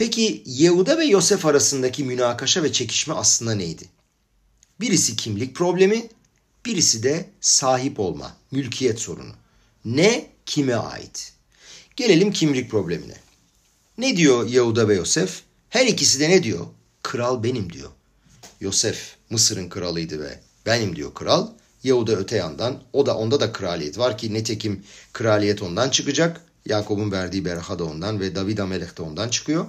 [0.00, 3.84] Peki Yehuda ve Yosef arasındaki münakaşa ve çekişme aslında neydi?
[4.80, 6.08] Birisi kimlik problemi,
[6.66, 9.32] birisi de sahip olma, mülkiyet sorunu.
[9.84, 11.32] Ne kime ait?
[11.96, 13.16] Gelelim kimlik problemine.
[13.98, 15.42] Ne diyor Yehuda ve Yosef?
[15.68, 16.66] Her ikisi de ne diyor?
[17.02, 17.90] Kral benim diyor.
[18.60, 21.48] Yosef Mısır'ın kralıydı ve benim diyor kral.
[21.82, 26.40] Yehuda öte yandan o da onda da kraliyet var ki netekim kraliyet ondan çıkacak.
[26.66, 29.66] Yakup'un verdiği beraha da ondan ve David Amelech de ondan çıkıyor.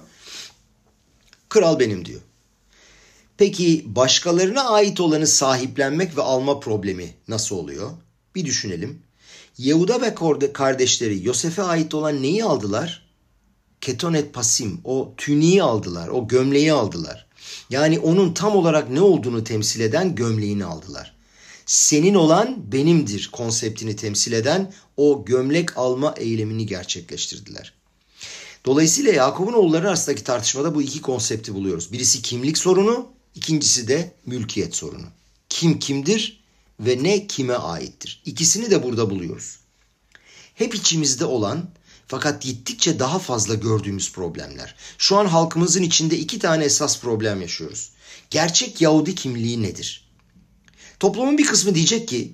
[1.52, 2.20] Kral benim diyor.
[3.36, 7.90] Peki başkalarına ait olanı sahiplenmek ve alma problemi nasıl oluyor?
[8.34, 9.02] Bir düşünelim.
[9.58, 10.14] Yehuda ve
[10.52, 13.06] kardeşleri Yosef'e ait olan neyi aldılar?
[13.80, 17.26] Ketonet pasim, o tüniği aldılar, o gömleği aldılar.
[17.70, 21.14] Yani onun tam olarak ne olduğunu temsil eden gömleğini aldılar.
[21.66, 27.81] Senin olan benimdir konseptini temsil eden o gömlek alma eylemini gerçekleştirdiler.
[28.64, 31.92] Dolayısıyla Yakup'un oğulları arasındaki tartışmada bu iki konsepti buluyoruz.
[31.92, 35.06] Birisi kimlik sorunu, İkincisi de mülkiyet sorunu.
[35.48, 36.44] Kim kimdir
[36.80, 38.22] ve ne kime aittir?
[38.24, 39.58] İkisini de burada buluyoruz.
[40.54, 41.70] Hep içimizde olan
[42.06, 44.74] fakat gittikçe daha fazla gördüğümüz problemler.
[44.98, 47.90] Şu an halkımızın içinde iki tane esas problem yaşıyoruz.
[48.30, 50.08] Gerçek Yahudi kimliği nedir?
[51.00, 52.32] Toplumun bir kısmı diyecek ki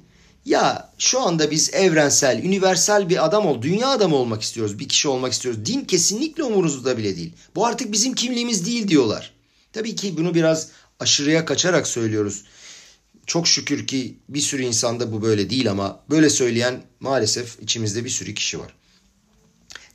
[0.49, 5.09] ya şu anda biz evrensel, universal bir adam ol, dünya adamı olmak istiyoruz, bir kişi
[5.09, 5.65] olmak istiyoruz.
[5.65, 7.33] Din kesinlikle umurumuzda bile değil.
[7.55, 9.35] Bu artık bizim kimliğimiz değil diyorlar.
[9.73, 10.69] Tabii ki bunu biraz
[11.01, 12.45] aşırıya kaçarak söylüyoruz.
[13.27, 18.11] Çok şükür ki bir sürü insanda bu böyle değil ama böyle söyleyen maalesef içimizde bir
[18.11, 18.75] sürü kişi var.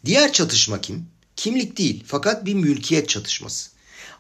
[0.06, 1.06] Diğer çatışma kim?
[1.36, 3.73] Kimlik değil fakat bir mülkiyet çatışması.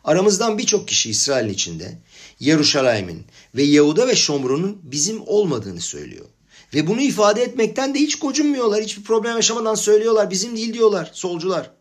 [0.03, 1.97] Aramızdan birçok kişi İsrail'in içinde
[2.39, 3.25] Yeruşalayim'in
[3.55, 6.25] ve Yahuda ve Şomron'un bizim olmadığını söylüyor.
[6.73, 8.83] Ve bunu ifade etmekten de hiç gocunmuyorlar.
[8.83, 10.29] Hiçbir problem yaşamadan söylüyorlar.
[10.29, 11.71] Bizim değil diyorlar solcular.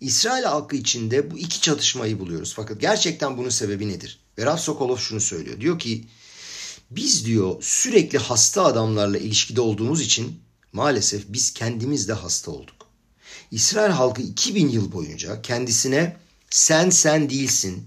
[0.00, 2.52] İsrail halkı içinde bu iki çatışmayı buluyoruz.
[2.56, 4.20] Fakat gerçekten bunun sebebi nedir?
[4.38, 5.60] Ve Rav Sokolov şunu söylüyor.
[5.60, 6.04] Diyor ki
[6.90, 10.40] biz diyor sürekli hasta adamlarla ilişkide olduğumuz için
[10.72, 12.76] maalesef biz kendimiz de hasta olduk.
[13.50, 16.16] İsrail halkı 2000 yıl boyunca kendisine
[16.56, 17.86] sen sen değilsin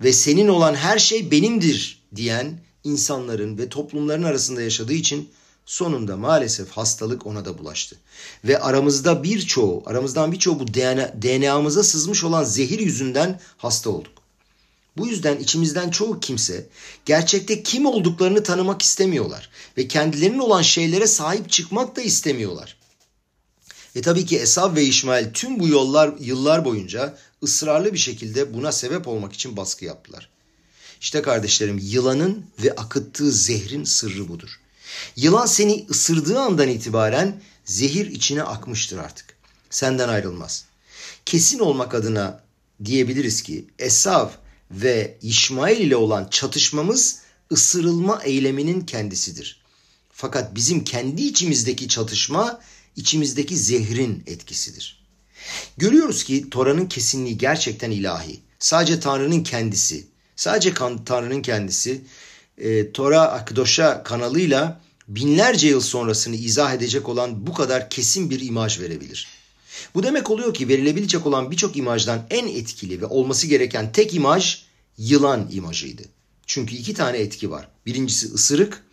[0.00, 5.30] ve senin olan her şey benimdir diyen insanların ve toplumların arasında yaşadığı için
[5.66, 7.96] sonunda maalesef hastalık ona da bulaştı.
[8.44, 14.12] Ve aramızda birçoğu, aramızdan birçoğu bu DNA, DNA'mıza sızmış olan zehir yüzünden hasta olduk.
[14.96, 16.66] Bu yüzden içimizden çoğu kimse
[17.04, 22.76] gerçekte kim olduklarını tanımak istemiyorlar ve kendilerinin olan şeylere sahip çıkmak da istemiyorlar.
[23.96, 28.72] Ve tabii ki Esav ve İsmail tüm bu yollar yıllar boyunca ısrarlı bir şekilde buna
[28.72, 30.28] sebep olmak için baskı yaptılar.
[31.00, 34.60] İşte kardeşlerim yılanın ve akıttığı zehrin sırrı budur.
[35.16, 39.26] Yılan seni ısırdığı andan itibaren zehir içine akmıştır artık.
[39.70, 40.64] Senden ayrılmaz.
[41.26, 42.44] Kesin olmak adına
[42.84, 44.28] diyebiliriz ki Esav
[44.70, 47.18] ve İsmail ile olan çatışmamız
[47.52, 49.64] ısırılma eyleminin kendisidir.
[50.12, 52.60] Fakat bizim kendi içimizdeki çatışma
[52.96, 55.03] içimizdeki zehrin etkisidir.
[55.76, 58.40] Görüyoruz ki Tora'nın kesinliği gerçekten ilahi.
[58.58, 60.74] Sadece Tanrı'nın kendisi, sadece
[61.06, 62.00] Tanrı'nın kendisi
[62.58, 68.80] e, Tora Akdoş'a kanalıyla binlerce yıl sonrasını izah edecek olan bu kadar kesin bir imaj
[68.80, 69.28] verebilir.
[69.94, 74.62] Bu demek oluyor ki verilebilecek olan birçok imajdan en etkili ve olması gereken tek imaj
[74.98, 76.02] yılan imajıydı.
[76.46, 77.68] Çünkü iki tane etki var.
[77.86, 78.84] Birincisi ısırık,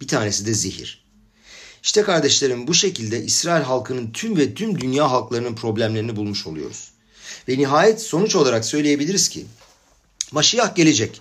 [0.00, 1.04] bir tanesi de zehir.
[1.82, 6.90] İşte kardeşlerim bu şekilde İsrail halkının tüm ve tüm dünya halklarının problemlerini bulmuş oluyoruz.
[7.48, 9.46] Ve nihayet sonuç olarak söyleyebiliriz ki
[10.32, 11.20] Maşiyah gelecek.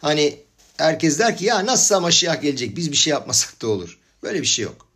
[0.00, 0.38] Hani
[0.76, 3.98] herkes der ki ya nasılsa Maşiyah gelecek biz bir şey yapmasak da olur.
[4.22, 4.86] Böyle bir şey yok.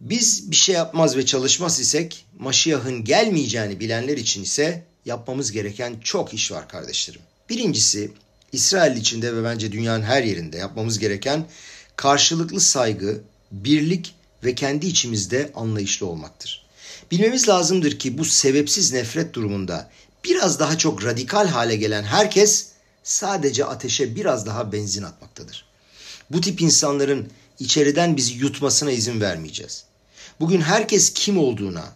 [0.00, 6.34] Biz bir şey yapmaz ve çalışmaz isek Maşiyah'ın gelmeyeceğini bilenler için ise yapmamız gereken çok
[6.34, 7.20] iş var kardeşlerim.
[7.48, 8.10] Birincisi
[8.52, 11.46] İsrail içinde ve bence dünyanın her yerinde yapmamız gereken
[11.96, 13.22] karşılıklı saygı,
[13.52, 16.66] birlik ve kendi içimizde anlayışlı olmaktır.
[17.10, 19.90] Bilmemiz lazımdır ki bu sebepsiz nefret durumunda
[20.24, 22.68] biraz daha çok radikal hale gelen herkes
[23.02, 25.64] sadece ateşe biraz daha benzin atmaktadır.
[26.30, 27.28] Bu tip insanların
[27.58, 29.84] içeriden bizi yutmasına izin vermeyeceğiz.
[30.40, 31.92] Bugün herkes kim olduğuna,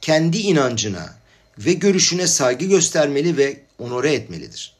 [0.00, 1.14] kendi inancına
[1.58, 4.72] ve görüşüne saygı göstermeli ve onore etmelidir.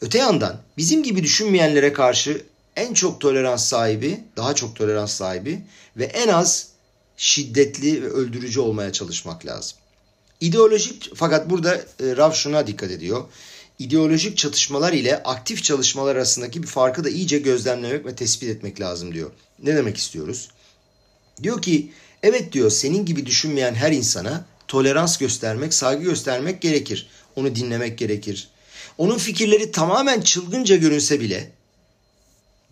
[0.00, 2.42] Öte yandan bizim gibi düşünmeyenlere karşı
[2.76, 5.62] en çok tolerans sahibi, daha çok tolerans sahibi
[5.96, 6.68] ve en az
[7.16, 9.78] şiddetli ve öldürücü olmaya çalışmak lazım.
[10.40, 13.24] İdeolojik fakat burada e, Rav şuna dikkat ediyor.
[13.78, 19.14] İdeolojik çatışmalar ile aktif çalışmalar arasındaki bir farkı da iyice gözlemlemek ve tespit etmek lazım
[19.14, 19.30] diyor.
[19.62, 20.48] Ne demek istiyoruz?
[21.42, 21.92] Diyor ki
[22.22, 27.08] evet diyor senin gibi düşünmeyen her insana tolerans göstermek, saygı göstermek gerekir.
[27.36, 28.50] Onu dinlemek gerekir.
[28.98, 31.50] Onun fikirleri tamamen çılgınca görünse bile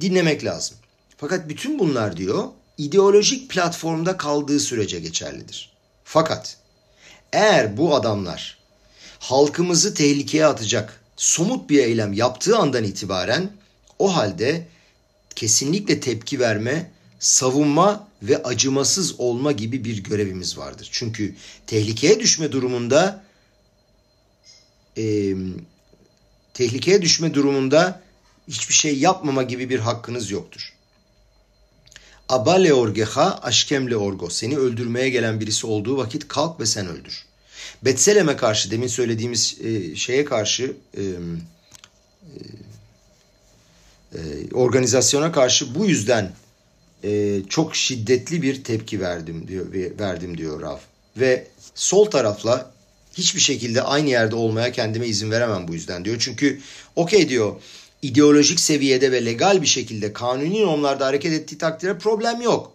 [0.01, 0.77] dinlemek lazım.
[1.17, 2.49] Fakat bütün bunlar diyor
[2.79, 5.71] ideolojik platformda kaldığı sürece geçerlidir.
[6.05, 6.57] Fakat
[7.33, 8.59] eğer bu adamlar
[9.19, 13.51] halkımızı tehlikeye atacak somut bir eylem yaptığı andan itibaren
[13.99, 14.67] o halde
[15.37, 20.89] kesinlikle tepki verme, savunma ve acımasız olma gibi bir görevimiz vardır.
[20.93, 21.35] Çünkü
[21.67, 23.25] tehlikeye düşme durumunda
[24.99, 25.35] e,
[26.55, 28.03] tehlikeye düşme durumunda
[28.51, 30.73] hiçbir şey yapmama gibi bir hakkınız yoktur.
[32.29, 34.31] Abale orgeha aşkemle orgo.
[34.31, 37.25] Seni öldürmeye gelen birisi olduğu vakit kalk ve sen öldür.
[37.83, 41.03] Betselem'e karşı demin söylediğimiz e, şeye karşı e,
[44.15, 44.19] e,
[44.53, 46.33] organizasyona karşı bu yüzden
[47.49, 49.67] çok şiddetli bir tepki verdim diyor
[49.99, 50.79] verdim diyor Rav.
[51.17, 52.73] Ve sol tarafla
[53.15, 56.17] hiçbir şekilde aynı yerde olmaya kendime izin veremem bu yüzden diyor.
[56.21, 56.61] Çünkü
[56.97, 57.57] okey diyor
[58.03, 62.73] ideolojik seviyede ve legal bir şekilde kanuni normlarda hareket ettiği takdirde problem yok.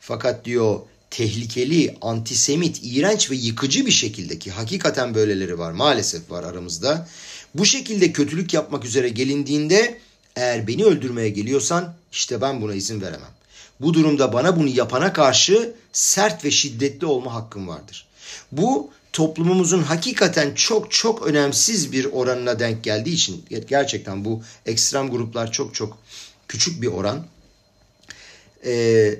[0.00, 6.44] Fakat diyor tehlikeli, antisemit, iğrenç ve yıkıcı bir şekilde ki hakikaten böyleleri var maalesef var
[6.44, 7.08] aramızda.
[7.54, 9.98] Bu şekilde kötülük yapmak üzere gelindiğinde
[10.36, 13.30] eğer beni öldürmeye geliyorsan işte ben buna izin veremem.
[13.80, 18.06] Bu durumda bana bunu yapana karşı sert ve şiddetli olma hakkım vardır.
[18.52, 25.52] Bu toplumumuzun hakikaten çok çok önemsiz bir oranına denk geldiği için gerçekten bu ekstrem gruplar
[25.52, 25.98] çok çok
[26.48, 27.26] küçük bir oran.
[28.64, 29.14] Ee,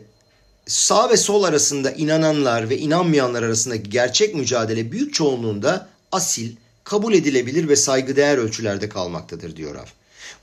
[0.66, 7.68] sağ ve sol arasında inananlar ve inanmayanlar arasındaki gerçek mücadele büyük çoğunluğunda asil, kabul edilebilir
[7.68, 9.86] ve saygıdeğer ölçülerde kalmaktadır diyor Rav.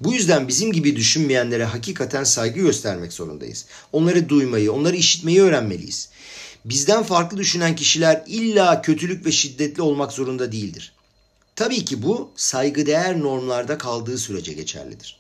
[0.02, 3.66] Bu yüzden bizim gibi düşünmeyenlere hakikaten saygı göstermek zorundayız.
[3.92, 6.10] Onları duymayı, onları işitmeyi öğrenmeliyiz.
[6.66, 10.94] Bizden farklı düşünen kişiler illa kötülük ve şiddetli olmak zorunda değildir.
[11.56, 15.18] Tabii ki bu saygıdeğer normlarda kaldığı sürece geçerlidir.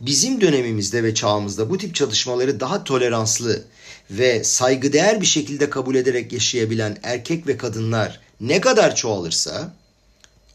[0.00, 3.64] Bizim dönemimizde ve çağımızda bu tip çalışmaları daha toleranslı
[4.10, 9.74] ve saygıdeğer bir şekilde kabul ederek yaşayabilen erkek ve kadınlar ne kadar çoğalırsa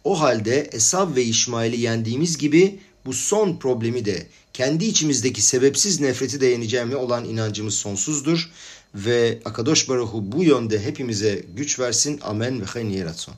[0.04, 6.42] o halde Esav ve İşmail'i yendiğimiz gibi bu son problemi de kendi içimizdeki sebepsiz nefreti
[6.42, 8.50] de yeneceğime olan inancımız sonsuzdur
[8.96, 12.20] ve Akadosh Baruhu bu yönde hepimize güç versin.
[12.24, 13.36] Amen ve hayni yaratson.